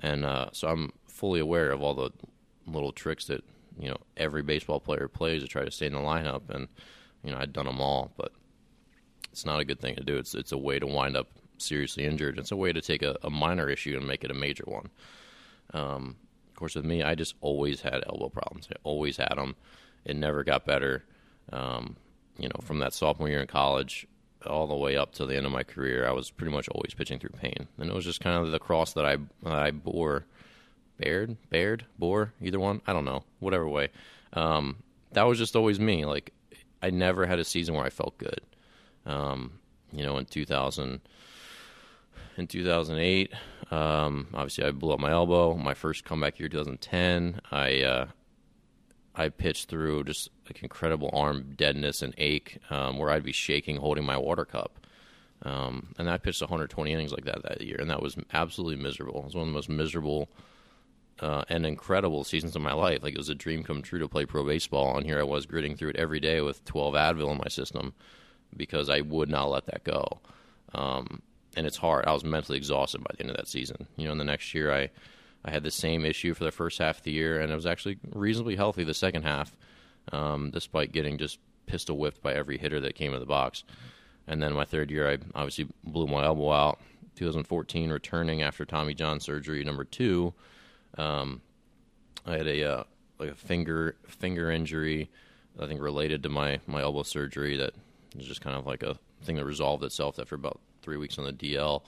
And 0.00 0.24
uh, 0.24 0.48
so 0.52 0.68
I'm 0.68 0.92
fully 1.06 1.40
aware 1.40 1.70
of 1.70 1.82
all 1.82 1.94
the 1.94 2.10
little 2.66 2.92
tricks 2.92 3.26
that 3.26 3.44
you 3.78 3.88
know 3.88 3.98
every 4.16 4.42
baseball 4.42 4.80
player 4.80 5.08
plays 5.08 5.42
to 5.42 5.48
try 5.48 5.64
to 5.64 5.70
stay 5.70 5.86
in 5.86 5.92
the 5.92 5.98
lineup, 5.98 6.42
and 6.50 6.68
you 7.22 7.30
know 7.30 7.38
I'd 7.38 7.52
done 7.52 7.66
them 7.66 7.80
all, 7.80 8.12
but 8.16 8.32
it's 9.34 9.44
not 9.44 9.58
a 9.58 9.64
good 9.64 9.80
thing 9.80 9.96
to 9.96 10.04
do. 10.04 10.16
It's 10.16 10.32
it's 10.32 10.52
a 10.52 10.56
way 10.56 10.78
to 10.78 10.86
wind 10.86 11.16
up 11.16 11.26
seriously 11.58 12.04
injured. 12.04 12.38
It's 12.38 12.52
a 12.52 12.56
way 12.56 12.72
to 12.72 12.80
take 12.80 13.02
a, 13.02 13.16
a 13.24 13.30
minor 13.30 13.68
issue 13.68 13.96
and 13.96 14.06
make 14.06 14.22
it 14.22 14.30
a 14.30 14.34
major 14.34 14.62
one. 14.64 14.90
Um, 15.72 16.14
of 16.50 16.54
course, 16.54 16.76
with 16.76 16.84
me, 16.84 17.02
I 17.02 17.16
just 17.16 17.34
always 17.40 17.80
had 17.80 18.04
elbow 18.06 18.28
problems. 18.28 18.68
I 18.70 18.76
always 18.84 19.16
had 19.16 19.34
them. 19.36 19.56
It 20.04 20.14
never 20.14 20.44
got 20.44 20.64
better. 20.64 21.02
Um, 21.52 21.96
you 22.38 22.48
know, 22.48 22.60
from 22.62 22.78
that 22.78 22.94
sophomore 22.94 23.28
year 23.28 23.40
in 23.40 23.48
college 23.48 24.06
all 24.46 24.68
the 24.68 24.76
way 24.76 24.96
up 24.96 25.12
to 25.14 25.26
the 25.26 25.36
end 25.36 25.46
of 25.46 25.52
my 25.52 25.64
career, 25.64 26.06
I 26.06 26.12
was 26.12 26.30
pretty 26.30 26.52
much 26.52 26.68
always 26.68 26.94
pitching 26.94 27.18
through 27.18 27.30
pain, 27.30 27.66
and 27.76 27.90
it 27.90 27.92
was 27.94 28.04
just 28.04 28.20
kind 28.20 28.40
of 28.40 28.52
the 28.52 28.60
cross 28.60 28.92
that 28.92 29.04
I 29.04 29.16
that 29.42 29.52
I 29.52 29.72
bore, 29.72 30.26
bared, 30.96 31.36
bared, 31.50 31.86
bore, 31.98 32.32
either 32.40 32.60
one. 32.60 32.82
I 32.86 32.92
don't 32.92 33.04
know, 33.04 33.24
whatever 33.40 33.68
way. 33.68 33.88
Um, 34.32 34.76
that 35.10 35.24
was 35.24 35.38
just 35.38 35.56
always 35.56 35.80
me. 35.80 36.04
Like 36.04 36.32
I 36.80 36.90
never 36.90 37.26
had 37.26 37.40
a 37.40 37.44
season 37.44 37.74
where 37.74 37.84
I 37.84 37.90
felt 37.90 38.16
good. 38.16 38.40
Um, 39.06 39.58
you 39.92 40.04
know, 40.04 40.18
in 40.18 40.26
2000, 40.26 41.00
in 42.36 42.46
2008, 42.46 43.32
um, 43.70 44.28
obviously 44.34 44.64
I 44.64 44.70
blew 44.70 44.92
up 44.92 45.00
my 45.00 45.10
elbow. 45.10 45.54
My 45.54 45.74
first 45.74 46.04
comeback 46.04 46.38
year, 46.38 46.48
2010, 46.48 47.40
I 47.50 47.82
uh, 47.82 48.06
I 49.14 49.28
pitched 49.28 49.68
through 49.68 50.04
just 50.04 50.30
like 50.46 50.62
incredible 50.62 51.10
arm 51.12 51.54
deadness 51.56 52.02
and 52.02 52.14
ache, 52.18 52.58
um, 52.70 52.98
where 52.98 53.10
I'd 53.10 53.22
be 53.22 53.32
shaking 53.32 53.76
holding 53.76 54.04
my 54.04 54.16
water 54.16 54.44
cup. 54.44 54.86
Um, 55.42 55.94
and 55.98 56.08
I 56.08 56.18
pitched 56.18 56.40
120 56.40 56.92
innings 56.92 57.12
like 57.12 57.24
that 57.26 57.42
that 57.42 57.60
year, 57.60 57.76
and 57.78 57.90
that 57.90 58.02
was 58.02 58.16
absolutely 58.32 58.82
miserable. 58.82 59.20
It 59.20 59.26
was 59.26 59.34
one 59.34 59.42
of 59.42 59.48
the 59.48 59.54
most 59.54 59.68
miserable 59.68 60.30
uh, 61.20 61.44
and 61.48 61.64
incredible 61.66 62.24
seasons 62.24 62.56
of 62.56 62.62
my 62.62 62.72
life. 62.72 63.02
Like 63.02 63.12
it 63.12 63.18
was 63.18 63.28
a 63.28 63.34
dream 63.34 63.62
come 63.62 63.82
true 63.82 63.98
to 63.98 64.08
play 64.08 64.24
pro 64.26 64.44
baseball, 64.44 64.96
and 64.96 65.06
here 65.06 65.20
I 65.20 65.24
was 65.24 65.46
gritting 65.46 65.76
through 65.76 65.90
it 65.90 65.96
every 65.96 66.18
day 66.18 66.40
with 66.40 66.64
12 66.64 66.94
Advil 66.94 67.30
in 67.30 67.38
my 67.38 67.48
system 67.48 67.94
because 68.56 68.88
I 68.88 69.00
would 69.00 69.28
not 69.28 69.50
let 69.50 69.66
that 69.66 69.84
go. 69.84 70.20
Um, 70.74 71.22
and 71.56 71.66
it's 71.66 71.76
hard. 71.76 72.06
I 72.06 72.12
was 72.12 72.24
mentally 72.24 72.58
exhausted 72.58 73.02
by 73.02 73.10
the 73.14 73.22
end 73.22 73.30
of 73.30 73.36
that 73.36 73.48
season. 73.48 73.86
You 73.96 74.06
know, 74.06 74.12
in 74.12 74.18
the 74.18 74.24
next 74.24 74.54
year, 74.54 74.72
I 74.72 74.90
I 75.44 75.50
had 75.50 75.62
the 75.62 75.70
same 75.70 76.04
issue 76.04 76.32
for 76.34 76.44
the 76.44 76.50
first 76.50 76.78
half 76.78 76.98
of 76.98 77.04
the 77.04 77.12
year, 77.12 77.40
and 77.40 77.52
I 77.52 77.54
was 77.54 77.66
actually 77.66 77.98
reasonably 78.12 78.56
healthy 78.56 78.82
the 78.82 78.94
second 78.94 79.24
half, 79.24 79.54
um, 80.10 80.50
despite 80.50 80.92
getting 80.92 81.18
just 81.18 81.38
pistol 81.66 81.98
whipped 81.98 82.22
by 82.22 82.32
every 82.32 82.56
hitter 82.56 82.80
that 82.80 82.94
came 82.94 83.12
in 83.12 83.20
the 83.20 83.26
box. 83.26 83.62
And 84.26 84.42
then 84.42 84.54
my 84.54 84.64
third 84.64 84.90
year, 84.90 85.10
I 85.10 85.18
obviously 85.34 85.68
blew 85.84 86.06
my 86.06 86.24
elbow 86.24 86.50
out. 86.50 86.80
2014, 87.16 87.90
returning 87.90 88.42
after 88.42 88.64
Tommy 88.64 88.94
John 88.94 89.20
surgery 89.20 89.62
number 89.62 89.84
two, 89.84 90.32
um, 90.98 91.42
I 92.26 92.32
had 92.38 92.46
a 92.46 92.64
uh, 92.64 92.84
like 93.18 93.30
a 93.30 93.34
finger 93.34 93.96
finger 94.06 94.50
injury, 94.50 95.10
I 95.60 95.66
think 95.66 95.80
related 95.80 96.22
to 96.24 96.28
my 96.28 96.60
my 96.66 96.80
elbow 96.82 97.02
surgery 97.02 97.56
that 97.58 97.74
was 98.14 98.26
just 98.26 98.40
kind 98.40 98.56
of 98.56 98.66
like 98.66 98.82
a 98.82 98.98
thing 99.22 99.36
that 99.36 99.44
resolved 99.44 99.84
itself 99.84 100.18
after 100.18 100.34
about 100.34 100.60
three 100.82 100.96
weeks 100.96 101.18
on 101.18 101.24
the 101.24 101.32
DL, 101.32 101.82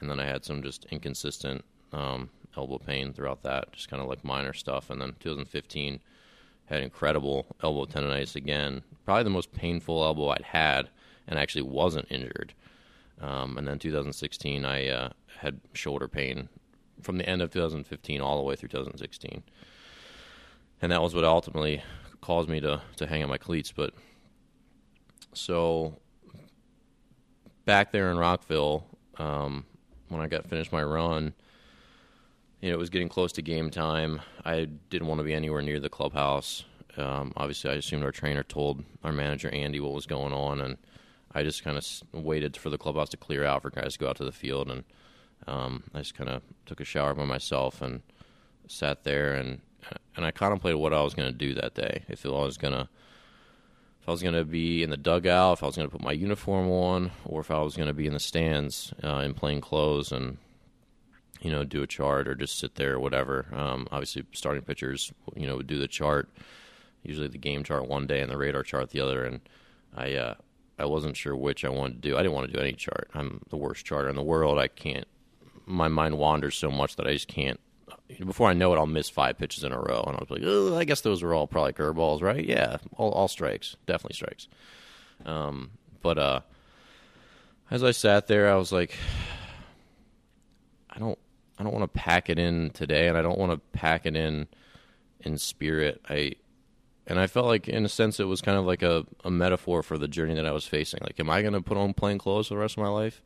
and 0.00 0.10
then 0.10 0.18
I 0.18 0.26
had 0.26 0.44
some 0.44 0.62
just 0.62 0.86
inconsistent 0.90 1.64
um, 1.92 2.30
elbow 2.56 2.78
pain 2.78 3.12
throughout 3.12 3.42
that, 3.42 3.72
just 3.72 3.88
kind 3.88 4.02
of 4.02 4.08
like 4.08 4.24
minor 4.24 4.52
stuff. 4.52 4.90
And 4.90 5.00
then 5.00 5.14
2015 5.20 6.00
had 6.66 6.82
incredible 6.82 7.46
elbow 7.62 7.84
tendonitis 7.84 8.36
again, 8.36 8.82
probably 9.04 9.24
the 9.24 9.30
most 9.30 9.52
painful 9.52 10.02
elbow 10.02 10.28
I'd 10.28 10.42
had, 10.42 10.88
and 11.26 11.38
actually 11.38 11.62
wasn't 11.62 12.10
injured. 12.10 12.54
Um, 13.20 13.58
and 13.58 13.68
then 13.68 13.78
2016, 13.78 14.64
I 14.64 14.88
uh, 14.88 15.10
had 15.38 15.60
shoulder 15.74 16.08
pain 16.08 16.48
from 17.02 17.18
the 17.18 17.28
end 17.28 17.42
of 17.42 17.50
2015 17.50 18.20
all 18.20 18.36
the 18.36 18.42
way 18.42 18.56
through 18.56 18.70
2016, 18.70 19.42
and 20.80 20.92
that 20.92 21.02
was 21.02 21.14
what 21.14 21.24
ultimately 21.24 21.82
caused 22.20 22.48
me 22.48 22.60
to 22.60 22.80
to 22.96 23.06
hang 23.06 23.22
on 23.22 23.28
my 23.28 23.38
cleats. 23.38 23.72
But 23.72 23.94
so 25.34 25.98
back 27.64 27.92
there 27.92 28.10
in 28.10 28.18
Rockville, 28.18 28.84
um, 29.18 29.64
when 30.08 30.20
I 30.20 30.26
got 30.26 30.46
finished 30.46 30.72
my 30.72 30.82
run, 30.82 31.34
you 32.60 32.68
know, 32.68 32.74
it 32.74 32.78
was 32.78 32.90
getting 32.90 33.08
close 33.08 33.32
to 33.32 33.42
game 33.42 33.70
time. 33.70 34.20
I 34.44 34.68
didn't 34.90 35.08
want 35.08 35.18
to 35.18 35.24
be 35.24 35.34
anywhere 35.34 35.62
near 35.62 35.80
the 35.80 35.88
clubhouse. 35.88 36.64
Um, 36.96 37.32
obviously, 37.36 37.70
I 37.70 37.74
assumed 37.74 38.04
our 38.04 38.12
trainer 38.12 38.42
told 38.42 38.84
our 39.02 39.12
manager 39.12 39.48
Andy 39.50 39.80
what 39.80 39.94
was 39.94 40.06
going 40.06 40.32
on, 40.32 40.60
and 40.60 40.76
I 41.34 41.42
just 41.42 41.64
kind 41.64 41.78
of 41.78 41.86
waited 42.12 42.56
for 42.56 42.70
the 42.70 42.78
clubhouse 42.78 43.08
to 43.10 43.16
clear 43.16 43.44
out 43.44 43.62
for 43.62 43.70
guys 43.70 43.94
to 43.94 43.98
go 43.98 44.08
out 44.08 44.16
to 44.16 44.24
the 44.24 44.32
field, 44.32 44.70
and 44.70 44.84
um, 45.46 45.84
I 45.94 45.98
just 45.98 46.14
kind 46.14 46.30
of 46.30 46.42
took 46.66 46.80
a 46.80 46.84
shower 46.84 47.14
by 47.14 47.24
myself 47.24 47.82
and 47.82 48.02
sat 48.68 49.04
there 49.04 49.34
and 49.34 49.60
and 50.16 50.24
I 50.24 50.30
contemplated 50.30 50.80
what 50.80 50.94
I 50.94 51.02
was 51.02 51.14
going 51.14 51.30
to 51.30 51.36
do 51.36 51.54
that 51.54 51.74
day. 51.74 52.04
If 52.08 52.24
I 52.24 52.28
was 52.28 52.56
going 52.56 52.74
to 52.74 52.88
if 54.02 54.08
I 54.08 54.10
was 54.10 54.22
going 54.22 54.34
to 54.34 54.44
be 54.44 54.82
in 54.82 54.90
the 54.90 54.96
dugout, 54.96 55.58
if 55.58 55.62
I 55.62 55.66
was 55.66 55.76
going 55.76 55.88
to 55.88 55.92
put 55.92 56.02
my 56.04 56.10
uniform 56.10 56.68
on, 56.68 57.12
or 57.24 57.40
if 57.40 57.52
I 57.52 57.60
was 57.60 57.76
going 57.76 57.86
to 57.86 57.94
be 57.94 58.08
in 58.08 58.14
the 58.14 58.20
stands 58.20 58.92
uh, 59.04 59.18
in 59.18 59.32
plain 59.32 59.60
clothes 59.60 60.10
and 60.10 60.38
you 61.40 61.52
know 61.52 61.62
do 61.62 61.82
a 61.82 61.86
chart 61.86 62.26
or 62.26 62.34
just 62.34 62.58
sit 62.58 62.74
there 62.74 62.94
or 62.94 63.00
whatever. 63.00 63.46
Um, 63.52 63.86
obviously, 63.92 64.24
starting 64.32 64.64
pitchers 64.64 65.12
you 65.36 65.46
know 65.46 65.58
would 65.58 65.68
do 65.68 65.78
the 65.78 65.86
chart, 65.86 66.28
usually 67.04 67.28
the 67.28 67.38
game 67.38 67.62
chart 67.62 67.86
one 67.86 68.08
day 68.08 68.20
and 68.20 68.30
the 68.30 68.36
radar 68.36 68.64
chart 68.64 68.90
the 68.90 69.00
other, 69.00 69.24
and 69.24 69.40
I 69.96 70.14
uh, 70.14 70.34
I 70.80 70.84
wasn't 70.86 71.16
sure 71.16 71.36
which 71.36 71.64
I 71.64 71.68
wanted 71.68 72.02
to 72.02 72.08
do. 72.08 72.16
I 72.16 72.22
didn't 72.22 72.34
want 72.34 72.48
to 72.48 72.52
do 72.52 72.60
any 72.60 72.72
chart. 72.72 73.08
I'm 73.14 73.42
the 73.50 73.56
worst 73.56 73.84
charter 73.84 74.08
in 74.08 74.16
the 74.16 74.22
world. 74.22 74.58
I 74.58 74.66
can't. 74.66 75.06
My 75.64 75.86
mind 75.86 76.18
wanders 76.18 76.56
so 76.56 76.72
much 76.72 76.96
that 76.96 77.06
I 77.06 77.12
just 77.12 77.28
can't 77.28 77.60
before 78.18 78.48
I 78.48 78.54
know 78.54 78.72
it, 78.74 78.78
I'll 78.78 78.86
miss 78.86 79.08
five 79.08 79.38
pitches 79.38 79.64
in 79.64 79.72
a 79.72 79.78
row, 79.78 80.04
and 80.06 80.16
I 80.16 80.20
was 80.20 80.30
like, 80.30 80.80
I 80.80 80.84
guess 80.84 81.00
those 81.00 81.22
were 81.22 81.34
all 81.34 81.46
probably 81.46 81.72
curveballs, 81.72 82.22
right? 82.22 82.44
Yeah, 82.44 82.78
all, 82.96 83.10
all 83.12 83.28
strikes, 83.28 83.76
definitely 83.86 84.14
strikes. 84.14 84.48
Um, 85.24 85.72
but 86.02 86.18
uh, 86.18 86.40
as 87.70 87.82
I 87.82 87.90
sat 87.92 88.26
there, 88.26 88.50
I 88.50 88.56
was 88.56 88.72
like, 88.72 88.96
I 90.90 90.98
don't, 90.98 91.18
I 91.58 91.62
don't 91.62 91.72
want 91.72 91.84
to 91.84 91.98
pack 91.98 92.28
it 92.28 92.38
in 92.38 92.70
today, 92.70 93.08
and 93.08 93.16
I 93.16 93.22
don't 93.22 93.38
want 93.38 93.52
to 93.52 93.58
pack 93.78 94.06
it 94.06 94.16
in 94.16 94.48
in 95.20 95.38
spirit. 95.38 96.00
I, 96.08 96.32
and 97.06 97.18
I 97.18 97.26
felt 97.26 97.46
like, 97.46 97.68
in 97.68 97.84
a 97.84 97.88
sense, 97.88 98.20
it 98.20 98.24
was 98.24 98.40
kind 98.40 98.58
of 98.58 98.64
like 98.64 98.82
a, 98.82 99.06
a 99.24 99.30
metaphor 99.30 99.82
for 99.82 99.96
the 99.98 100.08
journey 100.08 100.34
that 100.34 100.46
I 100.46 100.52
was 100.52 100.66
facing. 100.66 101.00
Like, 101.02 101.18
am 101.20 101.30
I 101.30 101.42
going 101.42 101.54
to 101.54 101.62
put 101.62 101.76
on 101.76 101.94
plain 101.94 102.18
clothes 102.18 102.48
for 102.48 102.54
the 102.54 102.60
rest 102.60 102.76
of 102.76 102.82
my 102.82 102.88
life, 102.88 103.22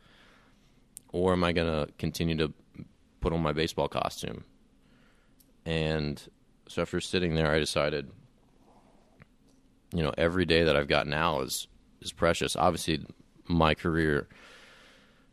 or 1.12 1.32
am 1.32 1.44
I 1.44 1.52
going 1.52 1.66
to 1.66 1.92
continue 1.94 2.36
to 2.36 2.52
put 3.20 3.32
on 3.32 3.40
my 3.40 3.52
baseball 3.52 3.88
costume? 3.88 4.44
And 5.66 6.22
so 6.68 6.82
after 6.82 7.00
sitting 7.00 7.34
there, 7.34 7.50
I 7.50 7.58
decided, 7.58 8.10
you 9.92 10.02
know, 10.02 10.14
every 10.16 10.46
day 10.46 10.62
that 10.64 10.76
I've 10.76 10.88
got 10.88 11.06
now 11.06 11.40
is 11.40 11.66
is 12.00 12.12
precious. 12.12 12.56
Obviously, 12.56 13.04
my 13.48 13.74
career 13.74 14.28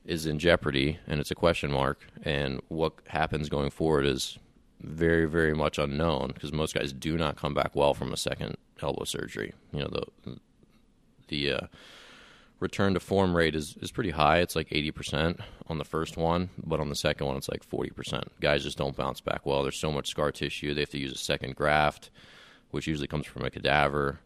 is 0.05 0.25
in 0.25 0.39
jeopardy, 0.39 0.99
and 1.07 1.19
it's 1.19 1.31
a 1.31 1.35
question 1.35 1.71
mark. 1.71 2.01
And 2.23 2.61
what 2.67 2.93
happens 3.07 3.47
going 3.47 3.69
forward 3.69 4.05
is 4.05 4.37
very, 4.81 5.25
very 5.25 5.53
much 5.53 5.77
unknown 5.77 6.31
because 6.33 6.51
most 6.51 6.73
guys 6.73 6.91
do 6.91 7.17
not 7.17 7.37
come 7.37 7.53
back 7.53 7.75
well 7.75 7.93
from 7.93 8.11
a 8.11 8.17
second 8.17 8.57
elbow 8.81 9.05
surgery. 9.05 9.53
You 9.71 9.81
know, 9.81 9.87
the 9.87 10.39
the 11.27 11.51
uh, 11.51 11.67
return 12.63 12.93
to 12.93 12.99
form 12.99 13.35
rate 13.35 13.55
is, 13.55 13.77
is 13.81 13.91
pretty 13.91 14.09
high. 14.09 14.39
It's 14.39 14.55
like 14.55 14.69
80% 14.69 15.41
on 15.67 15.77
the 15.77 15.83
first 15.83 16.17
one, 16.17 16.49
but 16.57 16.79
on 16.79 16.89
the 16.89 16.95
second 16.95 17.27
one, 17.27 17.35
it's 17.35 17.49
like 17.49 17.69
40%. 17.69 18.23
Guys 18.39 18.63
just 18.63 18.77
don't 18.77 18.95
bounce 18.95 19.21
back 19.21 19.45
well. 19.45 19.61
There's 19.61 19.77
so 19.77 19.91
much 19.91 20.09
scar 20.09 20.31
tissue. 20.31 20.73
They 20.73 20.81
have 20.81 20.89
to 20.91 20.97
use 20.97 21.11
a 21.11 21.17
second 21.17 21.55
graft, 21.55 22.09
which 22.71 22.87
usually 22.87 23.07
comes 23.07 23.27
from 23.27 23.43
a 23.43 23.51
cadaver. 23.51 24.19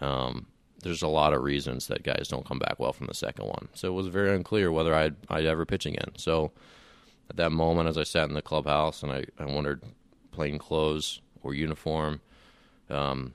Um, 0.00 0.46
there's 0.82 1.02
a 1.02 1.08
lot 1.08 1.34
of 1.34 1.42
reasons 1.42 1.88
that 1.88 2.04
guys 2.04 2.28
don't 2.28 2.46
come 2.46 2.60
back 2.60 2.78
well 2.78 2.92
from 2.92 3.08
the 3.08 3.14
second 3.14 3.46
one. 3.46 3.68
So 3.74 3.88
it 3.88 3.94
was 3.94 4.06
very 4.06 4.34
unclear 4.34 4.70
whether 4.70 4.94
I'd, 4.94 5.16
I'd 5.28 5.44
ever 5.44 5.66
pitch 5.66 5.84
again. 5.84 6.12
So 6.16 6.52
at 7.28 7.36
that 7.36 7.50
moment, 7.50 7.88
as 7.88 7.98
I 7.98 8.04
sat 8.04 8.28
in 8.28 8.34
the 8.34 8.40
clubhouse 8.40 9.02
and 9.02 9.12
I, 9.12 9.24
I 9.38 9.44
wondered 9.44 9.82
plain 10.30 10.58
clothes 10.58 11.20
or 11.42 11.54
uniform, 11.54 12.20
um, 12.88 13.34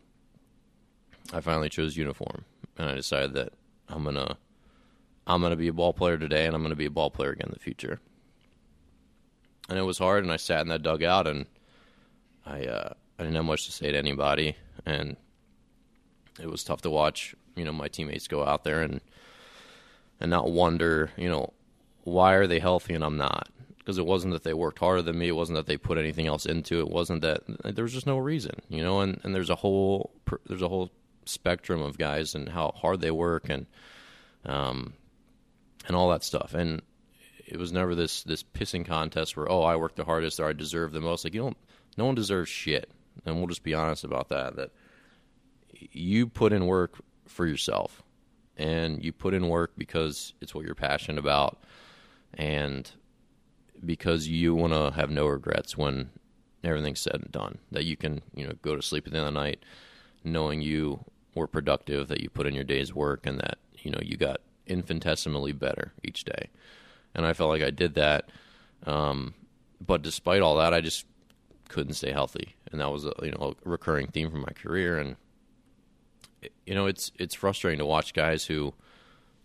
I 1.34 1.42
finally 1.42 1.70
chose 1.70 1.98
uniform. 1.98 2.46
And 2.78 2.90
I 2.90 2.96
decided 2.96 3.34
that 3.34 3.54
I'm 3.90 4.04
going 4.04 4.16
to 4.16 4.38
I'm 5.28 5.42
going 5.42 5.52
to 5.52 5.58
be 5.58 5.68
a 5.68 5.74
ball 5.74 5.94
player 5.94 6.18
today 6.18 6.46
and 6.46 6.56
I'm 6.56 6.62
going 6.62 6.72
to 6.72 6.76
be 6.76 6.86
a 6.86 6.92
ball 6.92 7.10
player 7.10 7.32
again 7.32 7.48
in 7.48 7.54
the 7.54 7.60
future. 7.60 8.00
And 9.68 9.80
it 9.80 9.84
was 9.84 9.98
hard, 9.98 10.24
and 10.24 10.32
I 10.32 10.38
sat 10.38 10.62
in 10.62 10.68
that 10.68 10.84
dugout, 10.84 11.26
and 11.26 11.48
I 12.46 12.66
uh, 12.66 12.94
I 13.18 13.24
didn't 13.24 13.36
have 13.36 13.46
much 13.46 13.66
to 13.66 13.72
say 13.72 13.92
to 13.92 13.98
anybody, 13.98 14.56
and 14.86 15.18
it 16.40 16.52
was 16.52 16.64
tough 16.64 16.82
to 16.82 16.92
watch, 16.92 17.34
you 17.56 17.66
know, 17.66 17.72
my 17.72 17.88
teammates 17.88 18.28
go 18.28 18.46
out 18.46 18.64
there 18.64 18.82
and 18.82 19.02
and 20.20 20.30
not 20.30 20.52
wonder, 20.52 21.10
you 21.18 21.30
know, 21.30 21.52
why 22.04 22.34
are 22.34 22.46
they 22.46 22.60
healthy 22.60 22.94
and 22.94 23.04
I'm 23.04 23.18
not? 23.18 23.50
because 23.86 24.00
it 24.00 24.06
wasn't 24.06 24.34
that 24.34 24.44
they 24.44 24.54
worked 24.54 24.80
harder 24.80 25.04
than 25.04 25.20
me. 25.20 25.28
It 25.28 25.36
wasn't 25.36 25.58
that 25.58 25.68
they 25.68 25.78
put 25.78 26.00
anything 26.00 26.26
else 26.26 26.48
into 26.48 26.80
it. 26.80 26.88
it 26.88 26.90
wasn't 26.90 27.22
that 27.22 27.44
there 27.64 27.84
was 27.84 27.94
just 27.94 28.08
no 28.08 28.18
reason, 28.18 28.56
you 28.68 28.82
know. 28.82 29.02
And, 29.02 29.22
and 29.24 29.36
there's 29.36 29.52
a 29.52 29.56
whole 29.56 30.12
there's 30.48 30.64
a 30.64 30.68
whole 30.68 30.90
spectrum 31.26 31.84
of 31.84 31.98
guys 32.00 32.34
and 32.34 32.50
how 32.50 32.72
hard 32.76 33.02
they 33.02 33.12
work 33.12 33.50
and 33.50 33.68
um 34.46 34.94
and 35.88 35.96
all 35.96 36.10
that 36.10 36.24
stuff. 36.24 36.54
And 36.54 36.82
it 37.46 37.58
was 37.58 37.72
never 37.72 37.96
this 37.96 38.24
this 38.24 38.44
pissing 38.44 38.86
contest 38.86 39.38
where 39.38 39.52
oh 39.52 39.62
I 39.62 39.76
worked 39.76 39.98
the 39.98 40.06
hardest 40.06 40.40
or 40.40 40.48
I 40.48 40.54
deserve 40.54 40.92
the 40.92 41.02
most. 41.02 41.24
Like 41.24 41.34
you 41.34 41.42
don't, 41.42 41.58
no 41.98 42.06
one 42.06 42.16
deserves 42.16 42.50
shit. 42.50 42.90
And 43.26 43.38
we'll 43.38 43.48
just 43.48 43.64
be 43.64 43.74
honest 43.74 44.04
about 44.04 44.30
that. 44.30 44.56
That 44.56 44.72
you 45.92 46.28
put 46.28 46.54
in 46.54 46.66
work 46.66 47.00
for 47.28 47.46
yourself, 47.46 48.04
and 48.58 49.04
you 49.04 49.12
put 49.12 49.34
in 49.34 49.48
work 49.48 49.74
because 49.78 50.34
it's 50.42 50.54
what 50.54 50.66
you're 50.66 50.76
passionate 50.76 51.20
about, 51.20 51.64
and 52.34 52.92
because 53.84 54.28
you 54.28 54.54
want 54.56 54.74
to 54.74 54.92
have 54.92 55.10
no 55.10 55.28
regrets 55.28 55.78
when 55.78 56.10
everything's 56.64 57.00
said 57.00 57.16
and 57.16 57.32
done. 57.32 57.60
That 57.72 57.86
you 57.86 57.96
can, 57.96 58.22
you 58.34 58.46
know, 58.48 58.54
go 58.62 58.76
to 58.76 58.82
sleep 58.82 59.08
at 59.08 59.14
the 59.14 59.20
end 59.20 59.28
of 59.28 59.34
the 59.34 59.40
night 59.40 59.64
knowing 60.26 60.62
you 60.62 61.06
were 61.36 61.48
productive, 61.48 62.08
that 62.08 62.22
you 62.22 62.30
put 62.30 62.48
in 62.48 62.56
your 62.56 62.64
day's 62.64 62.94
work, 62.94 63.26
and 63.26 63.40
that 63.40 63.60
you 63.78 63.92
know 63.92 64.00
you 64.02 64.18
got 64.18 64.42
infinitesimally 64.68 65.52
better 65.52 65.94
each 66.04 66.24
day. 66.24 66.50
And 67.14 67.26
I 67.26 67.34
felt 67.34 67.50
like 67.50 67.62
I 67.62 67.72
did 67.72 67.96
that. 67.96 68.30
Um, 68.86 69.34
but 69.86 70.02
despite 70.02 70.42
all 70.42 70.58
that, 70.58 70.74
I 70.74 70.82
just 70.82 71.06
couldn't 71.70 71.94
stay 71.94 72.12
healthy, 72.12 72.56
and 72.72 72.80
that 72.80 72.92
was 72.92 73.06
a 73.06 73.14
you 73.22 73.32
know 73.32 73.56
a 73.66 73.70
recurring 73.70 74.08
theme 74.08 74.30
from 74.30 74.42
my 74.42 74.54
career. 74.54 75.00
And 75.00 75.16
you 76.66 76.76
know, 76.76 76.86
it's 76.86 77.12
it's 77.18 77.36
frustrating 77.36 77.80
to 77.80 77.86
watch 77.86 78.14
guys 78.14 78.46
who 78.46 78.74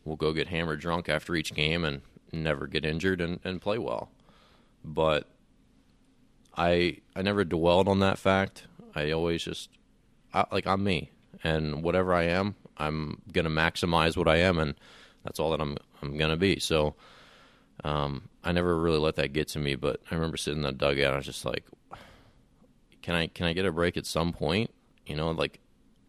will 0.05 0.17
go 0.17 0.33
get 0.33 0.49
hammered 0.49 0.81
drunk 0.81 1.09
after 1.09 1.35
each 1.35 1.55
game 1.55 1.85
and 1.85 2.03
never 2.33 2.67
get 2.67 2.85
injured 2.85 3.21
and, 3.21 3.41
and 3.45 3.61
play 3.61 3.79
well 3.79 4.11
but 4.85 5.29
I 6.57 6.99
I 7.15 7.23
never 7.23 7.45
dwelled 7.45 7.89
on 7.89 8.01
that 8.01 8.19
fact. 8.19 8.65
I 8.95 9.11
always 9.11 9.45
just 9.45 9.71
I, 10.33 10.45
like 10.53 10.67
I'm 10.67 10.83
me, 10.85 11.11
and 11.45 11.83
whatever 11.83 12.15
I 12.15 12.25
am, 12.25 12.57
I'm 12.77 13.23
gonna 13.33 13.51
maximize 13.51 14.17
what 14.17 14.29
I 14.29 14.37
am, 14.39 14.59
and 14.59 14.75
that's 15.25 15.39
all 15.39 15.51
that 15.51 15.61
I'm 15.61 15.77
I'm 16.03 16.17
gonna 16.17 16.37
be. 16.37 16.59
So 16.59 16.95
um, 17.85 18.29
I 18.45 18.53
never 18.53 18.79
really 18.79 18.99
let 18.99 19.17
that 19.17 19.33
get 19.33 19.49
to 19.49 19.59
me. 19.59 19.75
But 19.75 20.01
I 20.11 20.15
remember 20.15 20.37
sitting 20.37 20.59
in 20.59 20.63
that 20.65 20.79
dugout, 20.79 21.15
I 21.15 21.17
was 21.17 21.27
just 21.27 21.45
like, 21.45 21.65
can 23.03 23.15
I 23.15 23.27
can 23.27 23.47
I 23.47 23.53
get 23.53 23.67
a 23.67 23.73
break 23.73 23.97
at 23.97 24.07
some 24.07 24.33
point? 24.33 24.71
You 25.07 25.17
know, 25.17 25.31
like 25.31 25.61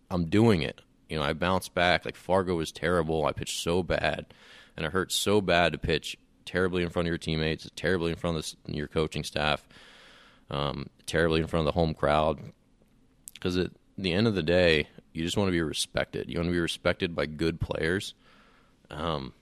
I'm 0.09 0.25
doing 0.25 0.61
it. 0.61 0.81
You 1.09 1.17
know, 1.17 1.23
I 1.23 1.33
bounced 1.33 1.73
back. 1.73 2.05
Like 2.05 2.15
Fargo 2.15 2.55
was 2.55 2.71
terrible. 2.71 3.25
I 3.25 3.31
pitched 3.31 3.61
so 3.61 3.83
bad, 3.83 4.33
and 4.75 4.85
it 4.85 4.91
hurt 4.91 5.11
so 5.11 5.41
bad 5.41 5.73
to 5.73 5.77
pitch 5.77 6.17
terribly 6.45 6.83
in 6.83 6.89
front 6.89 7.07
of 7.07 7.11
your 7.11 7.17
teammates, 7.17 7.69
terribly 7.75 8.11
in 8.11 8.17
front 8.17 8.37
of 8.37 8.55
the, 8.65 8.75
your 8.75 8.87
coaching 8.87 9.23
staff, 9.23 9.67
um, 10.49 10.89
terribly 11.05 11.39
in 11.39 11.47
front 11.47 11.67
of 11.67 11.73
the 11.73 11.79
home 11.79 11.93
crowd. 11.93 12.39
Because 13.33 13.57
at 13.57 13.71
the 13.97 14.13
end 14.13 14.27
of 14.27 14.35
the 14.35 14.43
day, 14.43 14.87
you 15.13 15.23
just 15.23 15.37
want 15.37 15.47
to 15.47 15.53
be 15.53 15.61
respected. 15.61 16.29
You 16.29 16.37
want 16.37 16.47
to 16.47 16.53
be 16.53 16.59
respected 16.59 17.15
by 17.15 17.25
good 17.25 17.59
players, 17.59 18.13
um, 18.91 19.33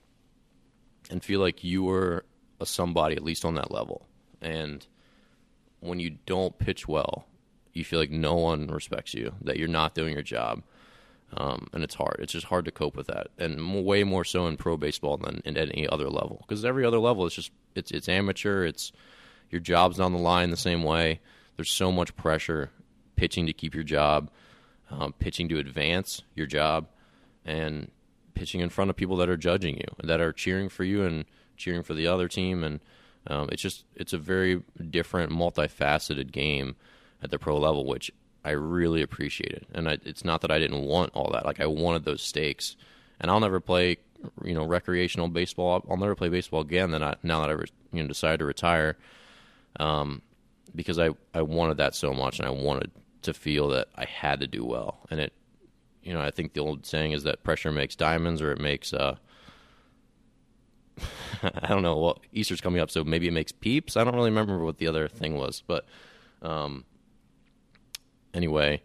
and 1.10 1.22
feel 1.22 1.40
like 1.40 1.64
you 1.64 1.82
were 1.82 2.24
a 2.60 2.66
somebody 2.66 3.16
at 3.16 3.24
least 3.24 3.44
on 3.44 3.54
that 3.54 3.70
level. 3.70 4.06
And 4.40 4.86
when 5.80 5.98
you 5.98 6.16
don't 6.26 6.58
pitch 6.58 6.86
well, 6.86 7.26
you 7.72 7.84
feel 7.84 7.98
like 7.98 8.10
no 8.10 8.34
one 8.34 8.68
respects 8.68 9.14
you, 9.14 9.34
that 9.42 9.56
you're 9.56 9.68
not 9.68 9.94
doing 9.94 10.12
your 10.12 10.22
job. 10.22 10.62
Um, 11.36 11.68
and 11.72 11.84
it's 11.84 11.94
hard. 11.94 12.16
It's 12.18 12.32
just 12.32 12.46
hard 12.46 12.64
to 12.64 12.72
cope 12.72 12.96
with 12.96 13.06
that, 13.06 13.28
and 13.38 13.84
way 13.84 14.02
more 14.02 14.24
so 14.24 14.48
in 14.48 14.56
pro 14.56 14.76
baseball 14.76 15.16
than 15.16 15.42
in 15.44 15.56
any 15.56 15.88
other 15.88 16.10
level. 16.10 16.38
Because 16.40 16.64
every 16.64 16.84
other 16.84 16.98
level, 16.98 17.24
it's 17.24 17.36
just 17.36 17.52
it's 17.76 17.92
it's 17.92 18.08
amateur. 18.08 18.64
It's 18.64 18.90
your 19.48 19.60
job's 19.60 20.00
on 20.00 20.12
the 20.12 20.18
line 20.18 20.50
the 20.50 20.56
same 20.56 20.82
way. 20.82 21.20
There's 21.54 21.70
so 21.70 21.92
much 21.92 22.16
pressure, 22.16 22.70
pitching 23.14 23.46
to 23.46 23.52
keep 23.52 23.76
your 23.76 23.84
job, 23.84 24.28
um, 24.90 25.12
pitching 25.12 25.48
to 25.50 25.58
advance 25.60 26.22
your 26.34 26.46
job, 26.46 26.88
and 27.44 27.92
pitching 28.34 28.60
in 28.60 28.68
front 28.70 28.90
of 28.90 28.96
people 28.96 29.16
that 29.16 29.28
are 29.28 29.36
judging 29.36 29.76
you, 29.76 29.88
that 30.02 30.20
are 30.20 30.32
cheering 30.32 30.68
for 30.68 30.84
you 30.84 31.04
and 31.04 31.24
cheering 31.56 31.82
for 31.82 31.94
the 31.94 32.06
other 32.06 32.28
team, 32.28 32.64
and 32.64 32.80
um, 33.26 33.48
it's 33.52 33.62
just 33.62 33.84
it's 33.94 34.12
a 34.12 34.18
very 34.18 34.62
different, 34.90 35.32
multifaceted 35.32 36.32
game 36.32 36.76
at 37.22 37.30
the 37.30 37.38
pro 37.38 37.58
level, 37.58 37.84
which 37.84 38.10
I 38.44 38.50
really 38.50 39.02
appreciate 39.02 39.52
it. 39.52 39.66
And 39.74 39.88
I, 39.88 39.98
it's 40.04 40.24
not 40.24 40.40
that 40.42 40.50
I 40.50 40.58
didn't 40.58 40.82
want 40.82 41.12
all 41.14 41.30
that. 41.32 41.44
Like 41.44 41.60
I 41.60 41.66
wanted 41.66 42.04
those 42.04 42.22
stakes. 42.22 42.76
And 43.20 43.30
I'll 43.30 43.40
never 43.40 43.60
play, 43.60 43.98
you 44.42 44.54
know, 44.54 44.64
recreational 44.64 45.28
baseball. 45.28 45.84
I'll 45.90 45.96
never 45.98 46.14
play 46.14 46.30
baseball 46.30 46.62
again. 46.62 46.90
Then 46.90 47.02
I, 47.02 47.16
now 47.22 47.40
that 47.40 47.50
I 47.50 47.96
you 47.96 48.02
know 48.02 48.08
decided 48.08 48.38
to 48.38 48.46
retire, 48.46 48.96
um, 49.78 50.22
because 50.74 50.98
I 50.98 51.10
I 51.34 51.42
wanted 51.42 51.76
that 51.76 51.94
so 51.94 52.14
much, 52.14 52.38
and 52.38 52.48
I 52.48 52.50
wanted 52.50 52.90
to 53.22 53.34
feel 53.34 53.68
that 53.68 53.88
I 53.94 54.06
had 54.06 54.40
to 54.40 54.46
do 54.46 54.64
well. 54.64 55.00
And 55.10 55.20
it, 55.20 55.34
you 56.02 56.14
know, 56.14 56.20
I 56.20 56.30
think 56.30 56.52
the 56.54 56.60
old 56.60 56.86
saying 56.86 57.12
is 57.12 57.24
that 57.24 57.42
pressure 57.42 57.72
makes 57.72 57.96
diamonds, 57.96 58.40
or 58.42 58.52
it 58.52 58.60
makes 58.60 58.92
uh, 58.92 59.16
I 61.42 61.68
don't 61.68 61.82
know. 61.82 61.98
Well, 61.98 62.18
Easter's 62.32 62.60
coming 62.60 62.80
up, 62.80 62.90
so 62.90 63.04
maybe 63.04 63.28
it 63.28 63.32
makes 63.32 63.52
peeps. 63.52 63.96
I 63.96 64.04
don't 64.04 64.14
really 64.14 64.30
remember 64.30 64.58
what 64.58 64.78
the 64.78 64.86
other 64.86 65.08
thing 65.08 65.36
was, 65.36 65.62
but 65.66 65.86
um, 66.42 66.84
anyway, 68.34 68.82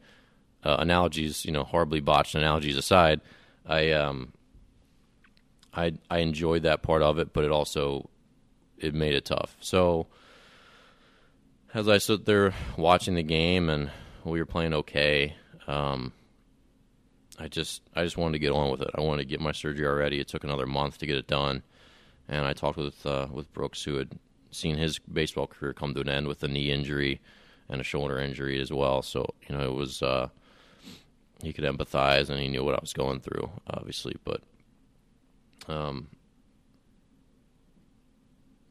uh, 0.64 0.78
analogies, 0.80 1.46
you 1.46 1.52
know, 1.52 1.64
horribly 1.64 2.00
botched 2.00 2.36
analogies 2.36 2.78
aside, 2.78 3.22
I 3.66 3.92
um, 3.92 4.34
I 5.74 5.94
I 6.10 6.20
enjoyed 6.20 6.64
that 6.64 6.82
part 6.82 7.02
of 7.02 7.20
it, 7.20 7.34
but 7.34 7.44
it 7.44 7.52
also 7.52 8.10
it 8.78 8.94
made 8.94 9.14
it 9.14 9.26
tough. 9.26 9.56
So 9.60 10.08
as 11.74 11.88
I 11.90 11.98
stood 11.98 12.26
there 12.26 12.54
watching 12.78 13.16
the 13.16 13.24
game 13.24 13.70
and 13.70 13.92
we 14.24 14.40
were 14.40 14.46
playing 14.46 14.74
okay, 14.74 15.36
um, 15.68 16.14
I 17.38 17.48
just 17.48 17.82
I 17.96 18.04
just 18.04 18.18
wanted 18.18 18.34
to 18.34 18.40
get 18.40 18.52
on 18.52 18.72
with 18.72 18.82
it. 18.82 18.90
I 18.96 19.02
wanted 19.02 19.24
to 19.24 19.30
get 19.30 19.42
my 19.42 19.52
surgery 19.52 19.86
already. 19.86 20.20
It 20.20 20.28
took 20.28 20.44
another 20.44 20.66
month 20.66 20.98
to 21.00 21.06
get 21.06 21.18
it 21.18 21.28
done, 21.28 21.64
and 22.28 22.46
I 22.46 22.54
talked 22.54 22.78
with 22.78 23.06
uh, 23.06 23.28
with 23.32 23.54
Brooks, 23.54 23.84
who 23.84 23.96
had 23.96 24.12
seen 24.52 24.78
his 24.78 25.00
baseball 25.00 25.48
career 25.48 25.74
come 25.74 25.94
to 25.94 26.02
an 26.02 26.10
end 26.10 26.28
with 26.28 26.42
a 26.44 26.48
knee 26.48 26.72
injury 26.72 27.20
and 27.68 27.82
a 27.82 27.84
shoulder 27.84 28.20
injury 28.20 28.60
as 28.60 28.72
well. 28.72 29.02
So 29.02 29.34
you 29.48 29.56
know 29.56 29.64
it 29.64 29.74
was 29.74 30.02
uh, 30.02 30.30
he 31.42 31.52
could 31.52 31.66
empathize 31.66 32.30
and 32.30 32.40
he 32.40 32.48
knew 32.48 32.64
what 32.64 32.76
I 32.76 32.82
was 32.82 32.94
going 32.94 33.20
through, 33.20 33.50
obviously. 33.68 34.16
But 34.24 34.42
um, 35.68 36.08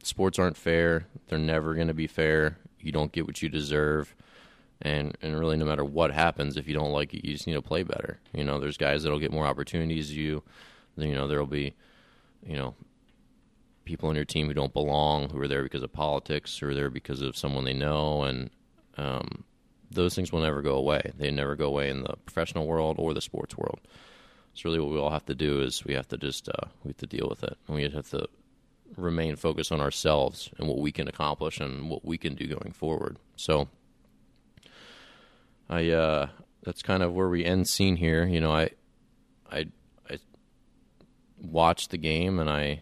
sports 0.01 0.39
aren't 0.39 0.57
fair; 0.57 1.05
they're 1.27 1.37
never 1.37 1.75
going 1.75 1.87
to 1.87 1.93
be 1.93 2.07
fair. 2.07 2.57
You 2.79 2.91
don't 2.91 3.11
get 3.11 3.27
what 3.27 3.41
you 3.41 3.49
deserve. 3.49 4.15
And 4.81 5.17
and 5.21 5.39
really, 5.39 5.57
no 5.57 5.65
matter 5.65 5.85
what 5.85 6.11
happens, 6.11 6.57
if 6.57 6.67
you 6.67 6.73
don't 6.73 6.91
like 6.91 7.13
it, 7.13 7.25
you 7.25 7.33
just 7.33 7.47
need 7.47 7.53
to 7.53 7.61
play 7.61 7.83
better. 7.83 8.19
You 8.33 8.43
know, 8.43 8.59
there's 8.59 8.77
guys 8.77 9.03
that'll 9.03 9.19
get 9.19 9.31
more 9.31 9.47
opportunities. 9.47 10.15
You, 10.15 10.43
you 10.97 11.15
know, 11.15 11.27
there'll 11.27 11.45
be, 11.45 11.73
you 12.45 12.57
know, 12.57 12.75
people 13.85 14.09
on 14.09 14.15
your 14.15 14.25
team 14.25 14.47
who 14.47 14.53
don't 14.53 14.73
belong, 14.73 15.29
who 15.29 15.39
are 15.39 15.47
there 15.47 15.63
because 15.63 15.83
of 15.83 15.93
politics, 15.93 16.61
or 16.61 16.73
there 16.73 16.89
because 16.89 17.21
of 17.21 17.37
someone 17.37 17.63
they 17.63 17.73
know, 17.73 18.23
and 18.23 18.49
um, 18.97 19.43
those 19.91 20.13
things 20.13 20.31
will 20.31 20.41
never 20.41 20.61
go 20.61 20.75
away. 20.75 21.11
They 21.17 21.31
never 21.31 21.55
go 21.55 21.67
away 21.67 21.89
in 21.89 22.01
the 22.01 22.15
professional 22.25 22.67
world 22.67 22.97
or 22.99 23.13
the 23.13 23.21
sports 23.21 23.57
world. 23.57 23.79
So 24.53 24.69
really, 24.69 24.79
what 24.79 24.91
we 24.91 24.99
all 24.99 25.09
have 25.09 25.25
to 25.25 25.35
do 25.35 25.61
is 25.61 25.85
we 25.85 25.93
have 25.93 26.07
to 26.09 26.17
just 26.17 26.49
uh, 26.49 26.67
we 26.83 26.89
have 26.89 26.97
to 26.97 27.07
deal 27.07 27.27
with 27.29 27.43
it, 27.43 27.57
and 27.67 27.75
we 27.75 27.83
have 27.83 28.09
to 28.09 28.27
remain 28.97 29.35
focused 29.35 29.71
on 29.71 29.81
ourselves 29.81 30.49
and 30.57 30.67
what 30.67 30.79
we 30.79 30.91
can 30.91 31.07
accomplish 31.07 31.59
and 31.59 31.89
what 31.89 32.05
we 32.05 32.17
can 32.17 32.35
do 32.35 32.47
going 32.47 32.71
forward. 32.71 33.17
So, 33.35 33.67
I 35.69 35.89
uh, 35.89 36.29
that's 36.63 36.81
kind 36.81 37.03
of 37.03 37.13
where 37.13 37.29
we 37.29 37.43
end 37.45 37.67
scene 37.67 37.95
here. 37.95 38.25
You 38.25 38.39
know, 38.39 38.51
I 38.51 38.69
I 39.51 39.65
I 40.09 40.17
watched 41.41 41.91
the 41.91 41.97
game 41.97 42.39
and 42.39 42.49
I 42.49 42.81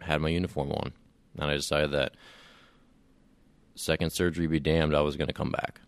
had 0.00 0.20
my 0.20 0.28
uniform 0.28 0.72
on, 0.72 0.92
and 1.38 1.50
I 1.50 1.54
decided 1.54 1.92
that 1.92 2.14
second 3.74 4.10
surgery 4.10 4.46
be 4.46 4.60
damned, 4.60 4.94
I 4.94 5.00
was 5.00 5.16
going 5.16 5.28
to 5.28 5.34
come 5.34 5.50
back. 5.50 5.80